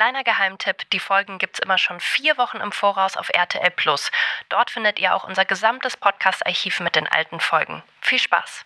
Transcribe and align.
Kleiner 0.00 0.24
Geheimtipp, 0.24 0.88
die 0.92 0.98
Folgen 0.98 1.36
gibt's 1.36 1.58
immer 1.58 1.76
schon 1.76 2.00
vier 2.00 2.38
Wochen 2.38 2.56
im 2.56 2.72
Voraus 2.72 3.18
auf 3.18 3.28
RTL 3.28 3.70
Plus. 3.70 4.10
Dort 4.48 4.70
findet 4.70 4.98
ihr 4.98 5.14
auch 5.14 5.28
unser 5.28 5.44
gesamtes 5.44 5.94
Podcast-Archiv 5.98 6.80
mit 6.80 6.96
den 6.96 7.06
alten 7.06 7.38
Folgen. 7.38 7.82
Viel 8.00 8.18
Spaß! 8.18 8.64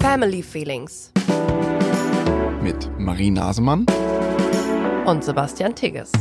Family 0.00 0.44
Feelings 0.44 1.10
mit 2.62 2.96
Marie 2.96 3.32
Nasemann 3.32 3.86
und 5.04 5.24
Sebastian 5.24 5.74
Tigges. 5.74 6.12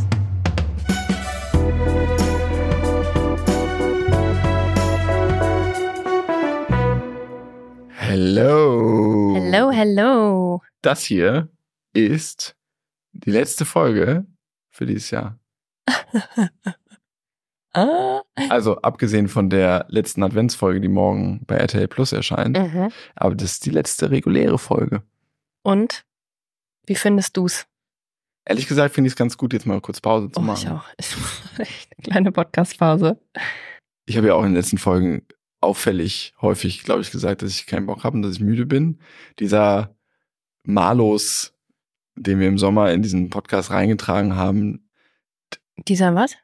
Hello. 8.13 9.33
Hello, 9.37 9.71
hello. 9.71 10.61
Das 10.81 11.05
hier 11.05 11.47
ist 11.93 12.57
die 13.13 13.31
letzte 13.31 13.63
Folge 13.63 14.25
für 14.69 14.85
dieses 14.85 15.11
Jahr. 15.11 15.39
ah. 17.73 18.21
Also 18.49 18.81
abgesehen 18.81 19.29
von 19.29 19.49
der 19.49 19.85
letzten 19.87 20.23
Adventsfolge, 20.23 20.81
die 20.81 20.89
morgen 20.89 21.45
bei 21.45 21.55
RTL 21.55 21.87
Plus 21.87 22.11
erscheint. 22.11 22.57
Mhm. 22.59 22.91
Aber 23.15 23.33
das 23.33 23.53
ist 23.53 23.65
die 23.65 23.69
letzte 23.69 24.11
reguläre 24.11 24.59
Folge. 24.59 25.03
Und? 25.63 26.03
Wie 26.85 26.95
findest 26.95 27.37
du's? 27.37 27.65
Ehrlich 28.43 28.67
gesagt 28.67 28.93
finde 28.93 29.07
ich 29.07 29.13
es 29.13 29.17
ganz 29.17 29.37
gut, 29.37 29.53
jetzt 29.53 29.65
mal 29.65 29.79
kurz 29.79 30.01
Pause 30.01 30.29
zu 30.29 30.41
Oh, 30.41 30.43
machen. 30.43 30.59
ich 30.59 30.69
auch. 30.69 30.83
Ich 31.61 31.87
eine 31.95 32.03
kleine 32.03 32.31
Podcast-Pause. 32.33 33.21
Ich 34.05 34.17
habe 34.17 34.27
ja 34.27 34.33
auch 34.33 34.41
in 34.41 34.49
den 34.49 34.55
letzten 34.55 34.79
Folgen 34.79 35.25
auffällig 35.61 36.33
häufig, 36.41 36.83
glaube 36.83 37.01
ich, 37.01 37.11
gesagt, 37.11 37.41
dass 37.41 37.51
ich 37.51 37.65
keinen 37.65 37.85
Bock 37.85 38.03
habe 38.03 38.17
und 38.17 38.23
dass 38.23 38.33
ich 38.33 38.39
müde 38.39 38.65
bin. 38.65 38.99
Dieser 39.39 39.95
Malus, 40.63 41.53
den 42.15 42.39
wir 42.39 42.47
im 42.47 42.57
Sommer 42.57 42.91
in 42.91 43.01
diesen 43.01 43.29
Podcast 43.29 43.71
reingetragen 43.71 44.35
haben, 44.35 44.89
Dieser 45.87 46.13
was? 46.15 46.35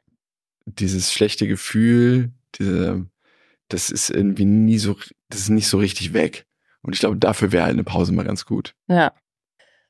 dieses 0.66 1.12
schlechte 1.12 1.46
Gefühl, 1.48 2.32
diese, 2.56 3.06
das 3.68 3.90
ist 3.90 4.10
irgendwie 4.10 4.44
nie 4.44 4.78
so, 4.78 4.96
das 5.28 5.40
ist 5.40 5.48
nicht 5.48 5.68
so 5.68 5.78
richtig 5.78 6.12
weg. 6.12 6.46
Und 6.82 6.94
ich 6.94 7.00
glaube, 7.00 7.16
dafür 7.16 7.52
wäre 7.52 7.64
halt 7.64 7.72
eine 7.74 7.84
Pause 7.84 8.12
mal 8.12 8.24
ganz 8.24 8.44
gut. 8.44 8.74
Ja. 8.86 9.12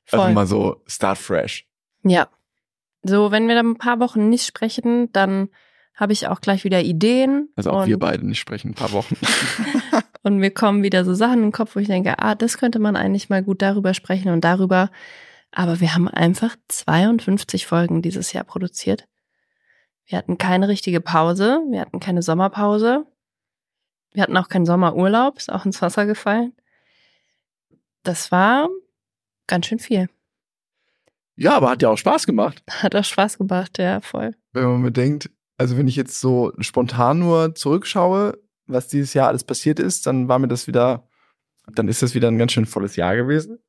Voll. 0.05 0.19
Also 0.21 0.33
mal 0.33 0.47
so 0.47 0.81
start 0.87 1.17
fresh. 1.17 1.67
Ja. 2.03 2.29
So, 3.03 3.31
wenn 3.31 3.47
wir 3.47 3.55
dann 3.55 3.71
ein 3.71 3.77
paar 3.77 3.99
Wochen 3.99 4.29
nicht 4.29 4.45
sprechen, 4.45 5.11
dann 5.11 5.49
habe 5.99 6.13
ich 6.13 6.27
auch 6.27 6.39
gleich 6.39 6.63
wieder 6.63 6.81
Ideen. 6.81 7.49
Also 7.55 7.71
auch 7.71 7.81
und, 7.81 7.87
wir 7.87 7.99
beide 7.99 8.25
nicht 8.25 8.39
sprechen, 8.39 8.71
ein 8.71 8.75
paar 8.75 8.93
Wochen. 8.93 9.17
Und 10.21 10.37
mir 10.37 10.51
kommen 10.51 10.83
wieder 10.83 11.05
so 11.05 11.13
Sachen 11.13 11.37
in 11.37 11.43
den 11.43 11.51
Kopf, 11.51 11.75
wo 11.75 11.79
ich 11.79 11.87
denke, 11.87 12.19
ah, 12.19 12.35
das 12.35 12.57
könnte 12.57 12.79
man 12.79 12.95
eigentlich 12.95 13.29
mal 13.29 13.41
gut 13.41 13.61
darüber 13.61 13.93
sprechen 13.93 14.29
und 14.29 14.43
darüber. 14.43 14.91
Aber 15.51 15.79
wir 15.79 15.95
haben 15.95 16.09
einfach 16.09 16.57
52 16.67 17.65
Folgen 17.65 18.01
dieses 18.01 18.33
Jahr 18.33 18.43
produziert. 18.43 19.07
Wir 20.05 20.17
hatten 20.17 20.37
keine 20.37 20.67
richtige 20.67 20.99
Pause. 20.99 21.61
Wir 21.69 21.79
hatten 21.79 22.01
keine 22.01 22.21
Sommerpause. 22.21 23.05
Wir 24.11 24.23
hatten 24.23 24.35
auch 24.37 24.49
keinen 24.49 24.65
Sommerurlaub, 24.65 25.37
ist 25.37 25.51
auch 25.51 25.65
ins 25.65 25.81
Wasser 25.81 26.05
gefallen. 26.05 26.53
Das 28.03 28.31
war 28.31 28.67
ganz 29.47 29.67
schön 29.67 29.79
viel. 29.79 30.09
ja, 31.35 31.55
aber 31.55 31.69
hat 31.69 31.81
ja 31.81 31.89
auch 31.89 31.97
Spaß 31.97 32.25
gemacht. 32.25 32.61
Hat 32.69 32.95
auch 32.95 33.03
Spaß 33.03 33.37
gemacht, 33.37 33.77
ja, 33.77 34.01
voll. 34.01 34.35
Wenn 34.51 34.65
man 34.65 34.83
bedenkt, 34.83 35.29
also 35.59 35.77
wenn 35.77 35.89
ich 35.89 35.97
jetzt 35.97 36.19
so 36.19 36.53
spontan 36.59 37.19
nur 37.19 37.53
zurückschaue, 37.53 38.39
was 38.65 38.87
dieses 38.87 39.13
Jahr 39.13 39.27
alles 39.27 39.43
passiert 39.43 39.79
ist, 39.79 40.07
dann 40.07 40.29
war 40.29 40.39
mir 40.39 40.47
das 40.47 40.67
wieder, 40.67 41.07
dann 41.67 41.89
ist 41.89 42.01
das 42.01 42.15
wieder 42.15 42.29
ein 42.29 42.37
ganz 42.37 42.53
schön 42.53 42.65
volles 42.65 42.95
Jahr 42.95 43.15
gewesen. 43.15 43.59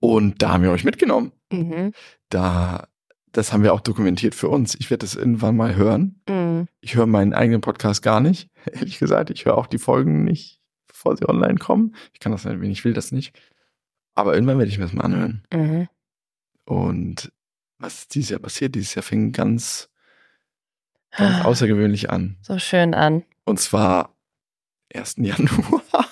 Und 0.00 0.42
da 0.42 0.52
haben 0.52 0.64
wir 0.64 0.72
euch 0.72 0.84
mitgenommen. 0.84 1.32
Mhm. 1.52 1.92
Da, 2.28 2.88
das 3.30 3.52
haben 3.52 3.62
wir 3.62 3.72
auch 3.72 3.80
dokumentiert 3.80 4.34
für 4.34 4.48
uns. 4.48 4.74
Ich 4.74 4.90
werde 4.90 5.06
das 5.06 5.14
irgendwann 5.14 5.56
mal 5.56 5.76
hören. 5.76 6.20
Mhm. 6.28 6.66
Ich 6.80 6.96
höre 6.96 7.06
meinen 7.06 7.34
eigenen 7.34 7.60
Podcast 7.60 8.02
gar 8.02 8.20
nicht, 8.20 8.50
ehrlich 8.72 8.98
gesagt. 8.98 9.30
Ich 9.30 9.44
höre 9.44 9.56
auch 9.56 9.68
die 9.68 9.78
Folgen 9.78 10.24
nicht, 10.24 10.60
bevor 10.88 11.16
sie 11.16 11.28
online 11.28 11.58
kommen. 11.58 11.94
Ich 12.12 12.18
kann 12.18 12.32
das 12.32 12.44
nicht, 12.44 12.60
wenn 12.60 12.70
ich 12.72 12.84
will, 12.84 12.94
das 12.94 13.12
nicht. 13.12 13.38
Aber 14.16 14.34
irgendwann 14.34 14.58
werde 14.58 14.70
ich 14.70 14.78
mir 14.78 14.84
das 14.84 14.92
mal 14.92 15.04
anhören. 15.04 15.44
Mhm. 15.52 15.88
Und 16.64 17.32
was 17.78 18.00
ist 18.00 18.14
dieses 18.16 18.30
Jahr 18.30 18.40
passiert? 18.40 18.74
Dieses 18.74 18.96
Jahr 18.96 19.04
fing 19.04 19.30
ganz, 19.30 19.88
ganz 21.16 21.44
außergewöhnlich 21.44 22.10
an. 22.10 22.36
So 22.42 22.58
schön 22.58 22.94
an. 22.94 23.24
Und 23.44 23.60
zwar 23.60 24.14
1. 24.94 25.16
Januar. 25.18 25.82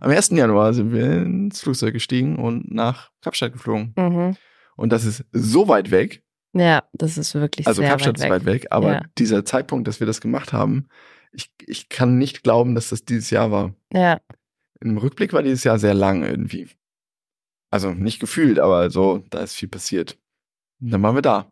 Am 0.00 0.10
1. 0.10 0.30
Januar 0.30 0.74
sind 0.74 0.92
wir 0.92 1.04
ins 1.22 1.60
Flugzeug 1.60 1.94
gestiegen 1.94 2.36
und 2.36 2.72
nach 2.72 3.10
Kapstadt 3.22 3.52
geflogen. 3.52 3.94
Mhm. 3.96 4.36
Und 4.76 4.90
das 4.92 5.04
ist 5.04 5.24
so 5.32 5.68
weit 5.68 5.90
weg. 5.90 6.22
Ja, 6.52 6.84
das 6.92 7.16
ist 7.18 7.34
wirklich 7.34 7.66
Also 7.66 7.82
sehr 7.82 7.90
Kapstadt 7.90 8.14
weit 8.14 8.16
ist 8.18 8.22
weg. 8.24 8.30
weit 8.30 8.44
weg, 8.46 8.66
aber 8.70 8.92
Ja. 8.92 9.02
dieser 9.18 9.44
Zeitpunkt, 9.44 9.88
dass 9.88 10.00
wir 10.00 10.06
das 10.06 10.20
gemacht 10.20 10.52
haben, 10.52 10.88
ich, 11.32 11.50
ich 11.66 11.88
kann 11.88 12.18
nicht 12.18 12.42
glauben, 12.42 12.74
dass 12.74 12.90
das 12.90 13.04
dieses 13.04 13.30
Jahr 13.30 13.50
war. 13.50 13.74
Ja, 13.92 14.20
Im 14.80 14.98
Rückblick 14.98 15.32
war 15.32 15.42
dieses 15.42 15.64
Jahr 15.64 15.78
sehr 15.78 15.94
lang 15.94 16.22
irgendwie. 16.22 16.68
Also 17.70 17.90
nicht 17.92 18.20
gefühlt, 18.20 18.58
aber 18.60 18.90
so, 18.90 19.24
da 19.30 19.40
ist 19.40 19.54
viel 19.54 19.68
passiert. 19.68 20.18
Und 20.80 20.90
dann 20.90 21.02
waren 21.02 21.14
wir 21.16 21.22
da. 21.22 21.50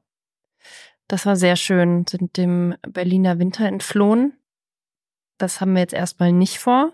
Das 1.08 1.26
war 1.26 1.36
sehr 1.36 1.56
schön. 1.56 2.06
Sind 2.08 2.36
dem 2.36 2.74
Berliner 2.88 3.38
Winter 3.38 3.66
entflohen. 3.66 4.34
Das 5.38 5.60
haben 5.60 5.74
wir 5.74 5.80
jetzt 5.80 5.94
erstmal 5.94 6.32
nicht 6.32 6.58
vor, 6.58 6.92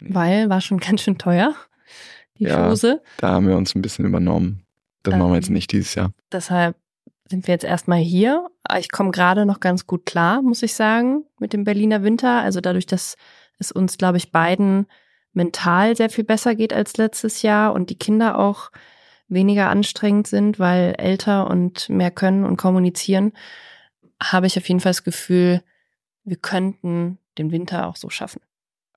weil 0.00 0.48
war 0.48 0.60
schon 0.60 0.78
ganz 0.80 1.02
schön 1.02 1.18
teuer, 1.18 1.54
die 2.38 2.44
Ja. 2.44 2.64
Flose. 2.66 3.02
Da 3.18 3.30
haben 3.30 3.48
wir 3.48 3.56
uns 3.56 3.74
ein 3.74 3.82
bisschen 3.82 4.04
übernommen. 4.04 4.64
Das 5.02 5.14
machen 5.16 5.30
wir 5.32 5.36
jetzt 5.36 5.48
Ähm. 5.48 5.54
nicht 5.54 5.72
dieses 5.72 5.94
Jahr. 5.94 6.12
Deshalb 6.32 6.76
sind 7.28 7.46
wir 7.46 7.52
jetzt 7.54 7.64
erstmal 7.64 7.98
hier. 7.98 8.46
Ich 8.78 8.90
komme 8.90 9.10
gerade 9.10 9.44
noch 9.46 9.60
ganz 9.60 9.86
gut 9.86 10.06
klar, 10.06 10.40
muss 10.42 10.62
ich 10.62 10.74
sagen, 10.74 11.24
mit 11.38 11.52
dem 11.52 11.64
Berliner 11.64 12.02
Winter. 12.02 12.40
Also 12.42 12.60
dadurch, 12.60 12.86
dass 12.86 13.16
es 13.58 13.72
uns, 13.72 13.98
glaube 13.98 14.16
ich, 14.18 14.30
beiden 14.32 14.86
mental 15.32 15.96
sehr 15.96 16.10
viel 16.10 16.24
besser 16.24 16.54
geht 16.54 16.72
als 16.72 16.96
letztes 16.96 17.42
Jahr 17.42 17.72
und 17.72 17.90
die 17.90 17.98
Kinder 17.98 18.38
auch 18.38 18.70
weniger 19.28 19.68
anstrengend 19.70 20.26
sind, 20.26 20.58
weil 20.58 20.94
älter 20.98 21.48
und 21.50 21.88
mehr 21.88 22.10
können 22.10 22.44
und 22.44 22.56
kommunizieren, 22.56 23.32
habe 24.22 24.46
ich 24.46 24.56
auf 24.58 24.68
jeden 24.68 24.80
Fall 24.80 24.90
das 24.90 25.04
Gefühl, 25.04 25.62
wir 26.24 26.36
könnten 26.36 27.18
den 27.38 27.50
Winter 27.50 27.86
auch 27.88 27.96
so 27.96 28.10
schaffen. 28.10 28.40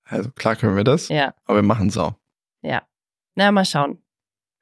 Also 0.05 0.31
klar 0.31 0.55
können 0.55 0.75
wir 0.77 0.83
das, 0.83 1.09
Ja, 1.09 1.33
aber 1.45 1.57
wir 1.59 1.63
machen 1.63 1.88
es 1.88 1.97
auch. 1.97 2.13
ja. 2.61 2.81
Na, 3.35 3.51
mal 3.51 3.65
schauen. 3.65 4.01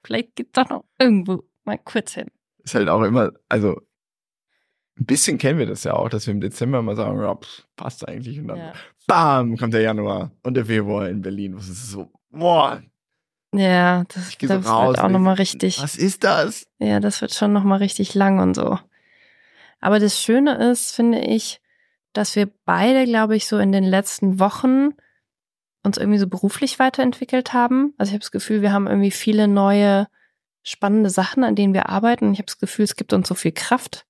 Vielleicht 0.03 0.35
geht's 0.35 0.51
doch 0.51 0.67
noch 0.69 0.83
irgendwo 0.99 1.43
mal 1.63 1.77
kurz 1.77 2.13
hin. 2.13 2.29
Ist 2.63 2.75
halt 2.75 2.89
auch 2.89 3.01
immer, 3.03 3.31
also 3.47 3.79
ein 4.99 5.05
bisschen 5.05 5.37
kennen 5.37 5.59
wir 5.59 5.65
das 5.65 5.83
ja 5.85 5.93
auch, 5.93 6.09
dass 6.09 6.27
wir 6.27 6.33
im 6.33 6.41
Dezember 6.41 6.81
mal 6.81 6.95
sagen, 6.95 7.19
ja, 7.21 7.35
pff, 7.35 7.65
passt 7.77 8.07
eigentlich. 8.07 8.39
Und 8.39 8.47
dann 8.49 8.57
Ja. 8.59 8.73
bam, 9.07 9.55
kommt 9.57 9.73
der 9.73 9.81
Januar 9.81 10.31
und 10.43 10.55
der 10.55 10.65
Februar 10.65 11.07
in 11.09 11.21
Berlin. 11.21 11.55
Was 11.55 11.69
ist 11.69 11.89
so, 11.89 12.11
boah, 12.31 12.81
Ja, 13.57 14.03
das, 14.13 14.29
ich 14.29 14.37
so 14.41 14.47
das 14.47 14.65
raus. 14.67 14.87
wird 14.89 14.99
auch 14.99 15.03
und 15.05 15.11
nochmal 15.13 15.33
ich- 15.35 15.39
richtig. 15.39 15.81
Was 15.81 15.95
ist 15.95 16.23
das? 16.23 16.67
Ja, 16.79 16.99
das 16.99 17.21
wird 17.21 17.33
schon 17.33 17.53
nochmal 17.53 17.79
richtig 17.79 18.13
lang 18.15 18.39
und 18.39 18.53
so. 18.55 18.79
Aber 19.79 19.99
das 19.99 20.19
Schöne 20.19 20.55
ist, 20.71 20.95
finde 20.95 21.19
ich, 21.21 21.61
dass 22.13 22.35
wir 22.35 22.49
beide, 22.65 23.05
glaube 23.05 23.35
ich, 23.35 23.47
so 23.47 23.57
in 23.57 23.71
den 23.71 23.83
letzten 23.83 24.39
Wochen 24.39 24.89
uns 25.83 25.97
irgendwie 25.97 26.17
so 26.19 26.27
beruflich 26.27 26.79
weiterentwickelt 26.79 27.53
haben. 27.53 27.93
Also 27.97 28.09
ich 28.09 28.13
habe 28.13 28.21
das 28.21 28.31
Gefühl, 28.31 28.61
wir 28.61 28.71
haben 28.71 28.87
irgendwie 28.87 29.11
viele 29.11 29.47
neue, 29.47 30.07
spannende 30.63 31.09
Sachen, 31.11 31.43
an 31.43 31.55
denen 31.55 31.73
wir 31.75 31.89
arbeiten. 31.89 32.31
Ich 32.33 32.39
habe 32.39 32.47
das 32.47 32.57
Gefühl, 32.57 32.85
es 32.85 32.95
gibt 32.95 33.13
uns 33.13 33.27
so 33.27 33.35
viel 33.35 33.51
Kraft, 33.51 34.07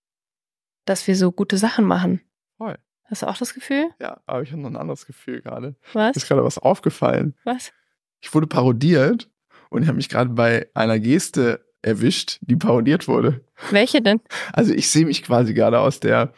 dass 0.86 1.06
wir 1.08 1.16
so 1.18 1.32
gute 1.34 1.58
Sachen 1.58 1.84
machen. 1.84 2.22
Voll. 2.58 2.78
Hast 3.06 3.24
du 3.24 3.28
auch 3.28 3.38
das 3.38 3.54
Gefühl? 3.54 3.90
Ja, 4.00 4.22
aber 4.26 4.42
ich 4.42 4.52
habe 4.52 4.62
noch 4.62 4.70
ein 4.70 4.78
anderes 4.78 5.06
Gefühl 5.06 5.42
gerade. 5.42 5.76
Mir 5.94 6.10
ist 6.12 6.16
Was? 6.16 6.28
gerade 6.28 6.44
was 6.46 6.58
aufgefallen. 6.58 7.36
Was? 7.44 7.74
Ich 8.22 8.34
wurde 8.34 8.48
parodiert 8.48 9.30
und 9.70 9.82
ich 9.82 9.88
habe 9.88 9.98
mich 9.98 10.10
gerade 10.10 10.32
bei 10.32 10.68
einer 10.74 11.00
Geste 11.00 11.66
erwischt, 11.82 12.40
die 12.42 12.56
parodiert 12.56 13.08
wurde. 13.08 13.46
Welche 13.72 14.02
denn? 14.02 14.22
Also 14.54 14.74
ich 14.74 14.90
sehe 14.90 15.06
mich 15.06 15.24
quasi 15.24 15.54
gerade 15.54 15.80
aus 15.80 16.00
der 16.00 16.34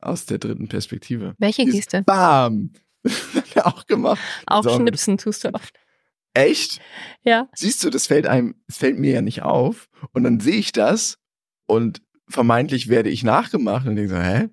aus 0.00 0.26
der 0.26 0.38
dritten 0.38 0.68
Perspektive. 0.68 1.34
Welche 1.38 1.64
Dieses 1.64 1.86
Geste? 1.86 2.02
Bam! 2.02 2.72
Hat 3.04 3.56
er 3.56 3.66
auch 3.66 3.86
gemacht. 3.86 4.20
Aufschnipsen 4.46 5.18
tust 5.18 5.44
du 5.44 5.54
oft. 5.54 5.74
Echt? 6.34 6.80
Ja. 7.22 7.48
Siehst 7.54 7.82
du, 7.84 7.90
das 7.90 8.08
fällt 8.08 8.26
einem, 8.26 8.56
es 8.66 8.78
fällt 8.78 8.98
mir 8.98 9.12
ja 9.12 9.22
nicht 9.22 9.42
auf. 9.42 9.88
Und 10.12 10.24
dann 10.24 10.40
sehe 10.40 10.56
ich 10.56 10.72
das 10.72 11.18
und 11.66 12.02
vermeintlich 12.28 12.88
werde 12.88 13.10
ich 13.10 13.22
nachgemacht 13.22 13.86
und 13.86 13.96
denke 13.96 14.14
so, 14.14 14.20
hä? 14.20 14.48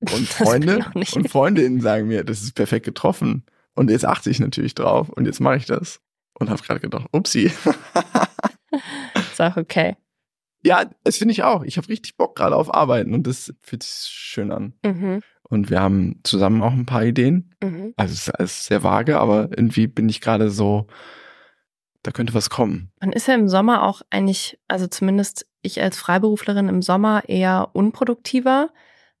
Und 0.00 0.10
Freunde 0.28 0.86
auch 0.86 0.94
und. 0.94 1.28
Freundinnen 1.28 1.80
sagen 1.80 2.06
mir, 2.06 2.24
das 2.24 2.42
ist 2.42 2.54
perfekt 2.54 2.86
getroffen. 2.86 3.44
Und 3.74 3.90
jetzt 3.90 4.04
achte 4.04 4.30
ich 4.30 4.40
natürlich 4.40 4.74
drauf 4.74 5.08
und 5.08 5.26
jetzt 5.26 5.40
mache 5.40 5.56
ich 5.56 5.66
das. 5.66 6.00
Und 6.38 6.50
habe 6.50 6.62
gerade 6.62 6.80
gedacht, 6.80 7.06
upsi. 7.12 7.44
Ist 9.32 9.40
auch 9.40 9.56
okay. 9.56 9.96
ja, 10.62 10.84
das 11.04 11.18
finde 11.18 11.32
ich 11.32 11.42
auch. 11.42 11.62
Ich 11.62 11.76
habe 11.76 11.88
richtig 11.88 12.16
Bock 12.16 12.36
gerade 12.36 12.56
auf 12.56 12.74
Arbeiten 12.74 13.14
und 13.14 13.26
das 13.26 13.54
fühlt 13.62 13.82
sich 13.82 14.10
schön 14.10 14.50
an. 14.52 14.74
Mhm. 14.84 15.22
und 15.48 15.70
wir 15.70 15.80
haben 15.80 16.20
zusammen 16.24 16.62
auch 16.62 16.72
ein 16.72 16.86
paar 16.86 17.04
Ideen. 17.04 17.54
Mhm. 17.62 17.94
Also 17.96 18.12
es 18.12 18.28
ist 18.28 18.30
alles 18.30 18.66
sehr 18.66 18.82
vage, 18.82 19.18
aber 19.18 19.48
irgendwie 19.50 19.86
bin 19.86 20.08
ich 20.08 20.20
gerade 20.20 20.50
so, 20.50 20.88
da 22.02 22.10
könnte 22.10 22.34
was 22.34 22.50
kommen. 22.50 22.90
Man 23.00 23.12
ist 23.12 23.28
ja 23.28 23.34
im 23.34 23.48
Sommer 23.48 23.84
auch 23.84 24.02
eigentlich, 24.10 24.58
also 24.68 24.86
zumindest 24.86 25.46
ich 25.62 25.80
als 25.82 25.98
Freiberuflerin 25.98 26.68
im 26.68 26.82
Sommer 26.82 27.28
eher 27.28 27.70
unproduktiver, 27.72 28.70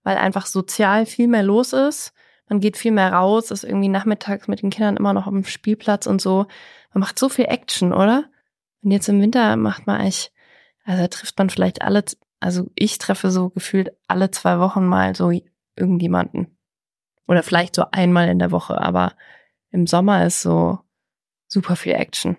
weil 0.02 0.16
einfach 0.16 0.46
sozial 0.46 1.06
viel 1.06 1.28
mehr 1.28 1.42
los 1.42 1.72
ist. 1.72 2.12
Man 2.48 2.60
geht 2.60 2.76
viel 2.76 2.92
mehr 2.92 3.12
raus, 3.12 3.50
ist 3.50 3.64
irgendwie 3.64 3.88
nachmittags 3.88 4.48
mit 4.48 4.62
den 4.62 4.70
Kindern 4.70 4.96
immer 4.96 5.12
noch 5.12 5.26
dem 5.26 5.44
Spielplatz 5.44 6.06
und 6.06 6.20
so. 6.20 6.46
Man 6.92 7.00
macht 7.00 7.18
so 7.18 7.28
viel 7.28 7.46
Action, 7.46 7.92
oder? 7.92 8.24
Und 8.82 8.92
jetzt 8.92 9.08
im 9.08 9.20
Winter 9.20 9.56
macht 9.56 9.86
man 9.86 10.00
eigentlich, 10.00 10.32
also 10.84 11.02
da 11.02 11.08
trifft 11.08 11.38
man 11.38 11.50
vielleicht 11.50 11.82
alle, 11.82 12.04
also 12.38 12.70
ich 12.74 12.98
treffe 12.98 13.30
so 13.30 13.50
gefühlt 13.50 13.90
alle 14.06 14.30
zwei 14.30 14.60
Wochen 14.60 14.86
mal 14.86 15.16
so 15.16 15.32
irgendjemanden. 15.74 16.56
Oder 17.26 17.42
vielleicht 17.42 17.74
so 17.74 17.84
einmal 17.90 18.28
in 18.28 18.38
der 18.38 18.52
Woche, 18.52 18.80
aber 18.80 19.14
im 19.70 19.86
Sommer 19.86 20.24
ist 20.24 20.42
so 20.42 20.78
super 21.48 21.74
viel 21.74 21.94
Action. 21.94 22.36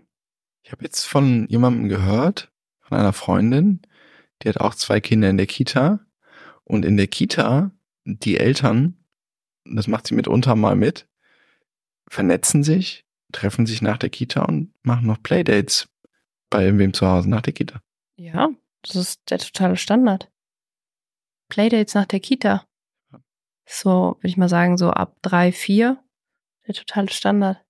Ich 0.63 0.71
habe 0.71 0.83
jetzt 0.83 1.05
von 1.05 1.47
jemandem 1.49 1.89
gehört, 1.89 2.51
von 2.79 2.97
einer 2.97 3.13
Freundin, 3.13 3.81
die 4.41 4.49
hat 4.49 4.59
auch 4.59 4.75
zwei 4.75 4.99
Kinder 4.99 5.29
in 5.29 5.37
der 5.37 5.47
Kita. 5.47 5.99
Und 6.63 6.83
in 6.83 6.97
der 6.97 7.07
Kita, 7.07 7.71
die 8.03 8.37
Eltern, 8.37 8.96
das 9.75 9.87
macht 9.87 10.07
sie 10.07 10.15
mitunter 10.15 10.55
mal 10.55 10.75
mit, 10.75 11.07
vernetzen 12.09 12.63
sich, 12.63 13.05
treffen 13.31 13.65
sich 13.65 13.81
nach 13.81 13.97
der 13.97 14.09
Kita 14.09 14.43
und 14.43 14.73
machen 14.83 15.07
noch 15.07 15.21
Playdates 15.21 15.87
bei 16.49 16.63
irgendwem 16.63 16.93
zu 16.93 17.07
Hause 17.07 17.29
nach 17.29 17.41
der 17.41 17.53
Kita. 17.53 17.81
Ja, 18.15 18.49
das 18.81 18.95
ist 18.95 19.29
der 19.29 19.39
totale 19.39 19.75
Standard. 19.75 20.31
Playdates 21.49 21.93
nach 21.93 22.05
der 22.05 22.19
Kita. 22.19 22.65
So, 23.65 24.17
würde 24.19 24.27
ich 24.27 24.37
mal 24.37 24.49
sagen, 24.49 24.77
so 24.77 24.91
ab 24.91 25.17
drei, 25.21 25.51
vier. 25.51 26.01
Der 26.67 26.75
totale 26.75 27.09
Standard. 27.09 27.63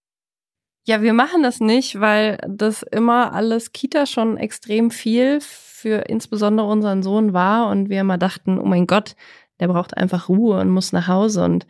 Ja, 0.86 1.02
wir 1.02 1.14
machen 1.14 1.44
das 1.44 1.60
nicht, 1.60 2.00
weil 2.00 2.38
das 2.48 2.82
immer 2.82 3.34
alles 3.34 3.74
Kita 3.74 4.06
schon 4.06 4.38
extrem 4.38 4.90
viel 4.90 5.42
für 5.42 6.08
insbesondere 6.08 6.68
unseren 6.68 7.04
Sohn 7.04 7.34
war 7.34 7.70
und 7.70 7.90
wir 7.90 8.02
immer 8.02 8.18
dachten, 8.18 8.58
oh 8.58 8.66
mein 8.66 8.88
Gott, 8.88 9.16
der 9.60 9.68
braucht 9.68 9.98
einfach 9.98 10.30
Ruhe 10.30 10.60
und 10.60 10.70
muss 10.70 10.92
nach 10.92 11.08
Hause 11.08 11.44
und 11.44 11.68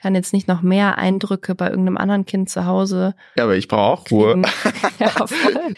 kann 0.00 0.14
jetzt 0.14 0.32
nicht 0.32 0.48
noch 0.48 0.60
mehr 0.60 0.98
Eindrücke 0.98 1.54
bei 1.54 1.70
irgendeinem 1.70 1.96
anderen 1.96 2.26
Kind 2.26 2.50
zu 2.50 2.66
Hause. 2.66 3.14
Ja, 3.36 3.44
aber 3.44 3.56
ich 3.56 3.68
brauche 3.68 4.02
auch 4.02 4.10
Ruhe. 4.10 4.42
ja, 4.98 5.08
voll. 5.08 5.74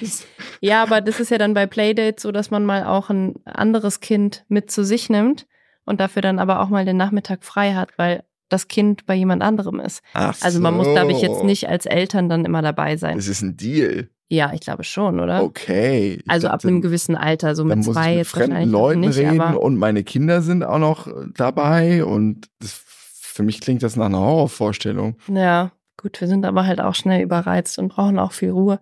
ja, 0.61 0.83
aber 0.83 1.01
das 1.01 1.21
ist 1.21 1.31
ja 1.31 1.39
dann 1.39 1.55
bei 1.55 1.67
Playdates 1.67 2.23
so, 2.23 2.33
dass 2.33 2.51
man 2.51 2.65
mal 2.65 2.85
auch 2.85 3.09
ein 3.11 3.37
anderes 3.45 4.01
Kind 4.01 4.45
mit 4.49 4.71
zu 4.71 4.85
sich 4.85 5.09
nimmt 5.11 5.47
und 5.85 6.01
dafür 6.01 6.23
dann 6.23 6.39
aber 6.39 6.61
auch 6.61 6.69
mal 6.69 6.85
den 6.85 6.97
Nachmittag 6.97 7.45
frei 7.45 7.75
hat, 7.75 7.91
weil 7.99 8.25
das 8.49 8.69
Kind 8.69 9.07
bei 9.07 9.15
jemand 9.15 9.43
anderem 9.43 9.81
ist. 9.81 10.03
Ach 10.13 10.37
Also 10.41 10.61
man 10.61 10.77
muss, 10.77 10.89
glaube 10.89 11.13
ich, 11.13 11.21
jetzt 11.21 11.41
so. 11.41 11.45
nicht 11.45 11.69
als 11.69 11.87
Eltern 11.87 12.29
dann 12.29 12.45
immer 12.45 12.63
dabei 12.63 12.97
sein. 12.97 13.17
Das 13.17 13.29
ist 13.29 13.43
ein 13.43 13.57
Deal. 13.57 14.09
Ja, 14.29 14.53
ich 14.53 14.61
glaube 14.61 14.83
schon, 14.83 15.21
oder? 15.21 15.43
Okay. 15.43 16.19
Ich 16.25 16.31
Also 16.31 16.49
ab 16.49 16.55
dachte, 16.55 16.69
einem 16.69 16.81
gewissen 16.81 17.15
Alter, 17.17 17.55
so 17.55 17.65
mit 17.65 17.85
zwei 17.85 18.01
ich 18.01 18.09
mit 18.09 18.17
jetzt 18.19 18.31
fremden 18.31 18.71
Leuten 18.71 19.01
nicht, 19.01 19.17
reden 19.17 19.57
und 19.57 19.77
meine 19.77 20.03
Kinder 20.03 20.43
sind 20.43 20.65
auch 20.65 20.79
noch 20.79 21.07
äh, 21.07 21.29
dabei 21.35 22.05
und 22.05 22.49
das, 22.59 22.83
für 22.83 23.45
mich 23.45 23.61
klingt 23.61 23.83
das 23.83 23.95
nach 23.95 24.07
einer 24.07 24.19
Horrorvorstellung. 24.19 25.17
ja, 25.29 25.71
gut, 25.97 26.21
wir 26.21 26.27
sind 26.27 26.45
aber 26.45 26.67
halt 26.67 26.81
auch 26.81 26.95
schnell 26.95 27.23
überreizt 27.23 27.79
und 27.79 27.89
brauchen 27.89 28.19
auch 28.19 28.33
viel 28.33 28.51
Ruhe. 28.51 28.81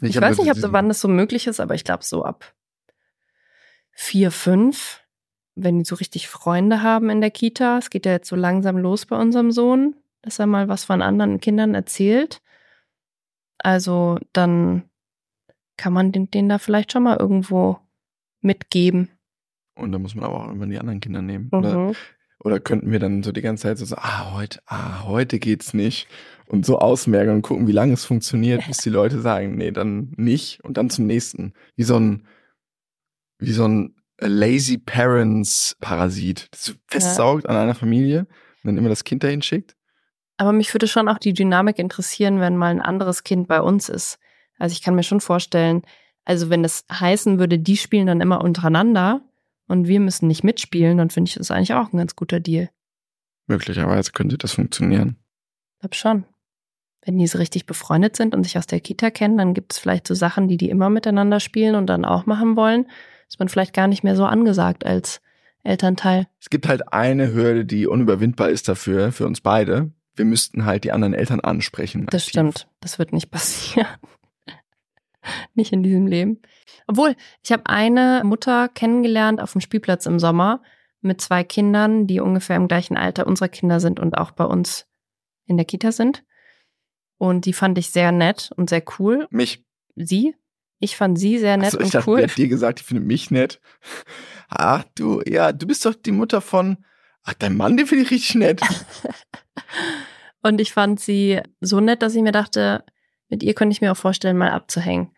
Ich, 0.00 0.16
hab 0.16 0.22
weiß 0.22 0.38
nicht, 0.38 0.50
ob 0.50 0.56
so, 0.56 0.72
wann 0.72 0.88
das 0.88 1.00
so 1.00 1.08
möglich 1.08 1.46
ist, 1.46 1.60
aber 1.60 1.74
ich 1.74 1.84
glaube 1.84 2.04
so 2.04 2.24
ab 2.24 2.54
vier, 4.00 4.30
fünf, 4.30 5.00
wenn 5.56 5.80
die 5.80 5.84
so 5.84 5.96
richtig 5.96 6.28
Freunde 6.28 6.82
haben 6.82 7.10
in 7.10 7.20
der 7.20 7.32
Kita. 7.32 7.78
Es 7.78 7.90
geht 7.90 8.06
ja 8.06 8.12
jetzt 8.12 8.28
so 8.28 8.36
langsam 8.36 8.78
los 8.78 9.06
bei 9.06 9.16
unserem 9.16 9.50
Sohn, 9.50 9.96
dass 10.22 10.38
er 10.38 10.46
mal 10.46 10.68
was 10.68 10.84
von 10.84 11.02
anderen 11.02 11.40
Kindern 11.40 11.74
erzählt. 11.74 12.40
Also 13.58 14.18
dann 14.32 14.82
kann 15.76 15.92
man 15.92 16.12
den, 16.12 16.30
den 16.30 16.48
da 16.48 16.58
vielleicht 16.58 16.92
schon 16.92 17.02
mal 17.04 17.16
irgendwo 17.18 17.78
mitgeben. 18.40 19.10
Und 19.74 19.92
da 19.92 19.98
muss 19.98 20.14
man 20.14 20.24
aber 20.24 20.40
auch 20.40 20.46
irgendwann 20.46 20.70
die 20.70 20.78
anderen 20.78 21.00
Kinder 21.00 21.22
nehmen. 21.22 21.48
Oder, 21.52 21.78
Mhm. 21.78 21.94
oder 22.40 22.58
könnten 22.60 22.90
wir 22.90 22.98
dann 22.98 23.22
so 23.22 23.30
die 23.32 23.42
ganze 23.42 23.62
Zeit 23.64 23.78
so 23.78 23.84
sagen, 23.84 24.02
ah, 24.04 24.32
heute, 24.34 24.60
ah, 24.66 25.04
heute 25.04 25.38
geht's 25.38 25.74
nicht. 25.74 26.08
Und 26.46 26.64
so 26.66 26.78
ausmerken 26.78 27.30
und 27.32 27.42
gucken, 27.42 27.66
wie 27.68 27.72
lange 27.72 27.92
es 27.92 28.04
funktioniert, 28.04 28.66
bis 28.66 28.78
die 28.78 28.90
Leute 28.90 29.20
sagen, 29.20 29.56
nee, 29.56 29.70
dann 29.70 30.14
nicht. 30.16 30.64
Und 30.64 30.76
dann 30.78 30.90
zum 30.90 31.06
nächsten. 31.06 31.52
Wie 31.76 31.82
so 31.84 31.96
ein, 31.98 32.26
wie 33.38 33.52
so 33.52 33.66
ein 33.68 33.94
Lazy 34.20 34.78
Parents 34.78 35.76
Parasit. 35.80 36.48
Das 36.50 36.64
so 36.64 36.72
festsaugt 36.88 37.48
an 37.48 37.54
einer 37.56 37.74
Familie 37.74 38.20
und 38.20 38.64
dann 38.64 38.78
immer 38.78 38.88
das 38.88 39.04
Kind 39.04 39.22
dahin 39.22 39.42
schickt. 39.42 39.76
Aber 40.38 40.52
mich 40.52 40.72
würde 40.72 40.88
schon 40.88 41.08
auch 41.08 41.18
die 41.18 41.34
Dynamik 41.34 41.78
interessieren, 41.78 42.40
wenn 42.40 42.56
mal 42.56 42.70
ein 42.70 42.80
anderes 42.80 43.24
Kind 43.24 43.48
bei 43.48 43.60
uns 43.60 43.88
ist. 43.88 44.18
Also 44.58 44.72
ich 44.72 44.82
kann 44.82 44.94
mir 44.94 45.02
schon 45.02 45.20
vorstellen, 45.20 45.82
also 46.24 46.48
wenn 46.48 46.62
das 46.62 46.84
heißen 46.90 47.38
würde, 47.38 47.58
die 47.58 47.76
spielen 47.76 48.06
dann 48.06 48.20
immer 48.20 48.42
untereinander 48.42 49.22
und 49.66 49.88
wir 49.88 50.00
müssen 50.00 50.28
nicht 50.28 50.44
mitspielen, 50.44 50.96
dann 50.98 51.10
finde 51.10 51.28
ich 51.28 51.34
das 51.34 51.50
eigentlich 51.50 51.74
auch 51.74 51.92
ein 51.92 51.98
ganz 51.98 52.16
guter 52.16 52.40
Deal. 52.40 52.70
Möglicherweise 53.46 54.12
könnte 54.12 54.38
das 54.38 54.52
funktionieren. 54.52 55.16
Ich 55.74 55.80
glaube 55.80 55.94
schon. 55.94 56.24
Wenn 57.04 57.18
die 57.18 57.26
so 57.26 57.38
richtig 57.38 57.66
befreundet 57.66 58.16
sind 58.16 58.34
und 58.34 58.44
sich 58.44 58.58
aus 58.58 58.66
der 58.66 58.80
Kita 58.80 59.10
kennen, 59.10 59.38
dann 59.38 59.54
gibt 59.54 59.72
es 59.72 59.78
vielleicht 59.78 60.06
so 60.06 60.14
Sachen, 60.14 60.48
die 60.48 60.56
die 60.56 60.68
immer 60.68 60.90
miteinander 60.90 61.40
spielen 61.40 61.74
und 61.74 61.86
dann 61.86 62.04
auch 62.04 62.26
machen 62.26 62.56
wollen. 62.56 62.86
Ist 63.28 63.38
man 63.38 63.48
vielleicht 63.48 63.72
gar 63.72 63.88
nicht 63.88 64.04
mehr 64.04 64.16
so 64.16 64.24
angesagt 64.24 64.84
als 64.84 65.20
Elternteil. 65.62 66.26
Es 66.40 66.50
gibt 66.50 66.68
halt 66.68 66.92
eine 66.92 67.32
Hürde, 67.32 67.64
die 67.64 67.86
unüberwindbar 67.86 68.50
ist 68.50 68.68
dafür, 68.68 69.12
für 69.12 69.26
uns 69.26 69.40
beide. 69.40 69.92
Wir 70.18 70.24
müssten 70.24 70.64
halt 70.64 70.84
die 70.84 70.92
anderen 70.92 71.14
Eltern 71.14 71.40
ansprechen. 71.40 72.06
Das 72.06 72.22
aktiv. 72.22 72.30
stimmt. 72.30 72.68
Das 72.80 72.98
wird 72.98 73.12
nicht 73.12 73.30
passieren. 73.30 73.88
nicht 75.54 75.72
in 75.72 75.82
diesem 75.82 76.06
Leben. 76.06 76.40
Obwohl, 76.86 77.14
ich 77.42 77.52
habe 77.52 77.66
eine 77.66 78.22
Mutter 78.24 78.68
kennengelernt 78.68 79.40
auf 79.40 79.52
dem 79.52 79.60
Spielplatz 79.60 80.06
im 80.06 80.18
Sommer 80.18 80.62
mit 81.00 81.20
zwei 81.20 81.44
Kindern, 81.44 82.06
die 82.06 82.20
ungefähr 82.20 82.56
im 82.56 82.68
gleichen 82.68 82.96
Alter 82.96 83.26
unserer 83.26 83.48
Kinder 83.48 83.80
sind 83.80 84.00
und 84.00 84.18
auch 84.18 84.32
bei 84.32 84.44
uns 84.44 84.86
in 85.46 85.56
der 85.56 85.66
Kita 85.66 85.92
sind. 85.92 86.24
Und 87.18 87.46
die 87.46 87.52
fand 87.52 87.78
ich 87.78 87.90
sehr 87.90 88.12
nett 88.12 88.50
und 88.56 88.70
sehr 88.70 88.82
cool. 88.98 89.26
Mich. 89.30 89.64
Sie? 89.96 90.34
Ich 90.80 90.96
fand 90.96 91.18
sie 91.18 91.38
sehr 91.38 91.56
nett 91.56 91.74
ich 91.74 91.80
und 91.80 91.94
dachte, 91.94 92.08
cool. 92.08 92.22
hat 92.22 92.36
dir 92.36 92.48
gesagt, 92.48 92.80
ich 92.80 92.86
finde 92.86 93.02
mich 93.02 93.30
nett. 93.30 93.60
Ach, 94.48 94.84
du, 94.94 95.22
ja, 95.26 95.52
du 95.52 95.66
bist 95.66 95.84
doch 95.84 95.94
die 95.94 96.12
Mutter 96.12 96.40
von. 96.40 96.84
Ach, 97.24 97.34
dein 97.34 97.56
Mann, 97.56 97.76
den 97.76 97.86
finde 97.86 98.04
ich 98.04 98.10
richtig 98.12 98.36
nett. 98.36 98.60
Und 100.42 100.60
ich 100.60 100.72
fand 100.72 101.00
sie 101.00 101.40
so 101.60 101.80
nett, 101.80 102.02
dass 102.02 102.14
ich 102.14 102.22
mir 102.22 102.32
dachte, 102.32 102.84
mit 103.28 103.42
ihr 103.42 103.54
könnte 103.54 103.72
ich 103.72 103.80
mir 103.80 103.92
auch 103.92 103.96
vorstellen, 103.96 104.36
mal 104.38 104.50
abzuhängen. 104.50 105.10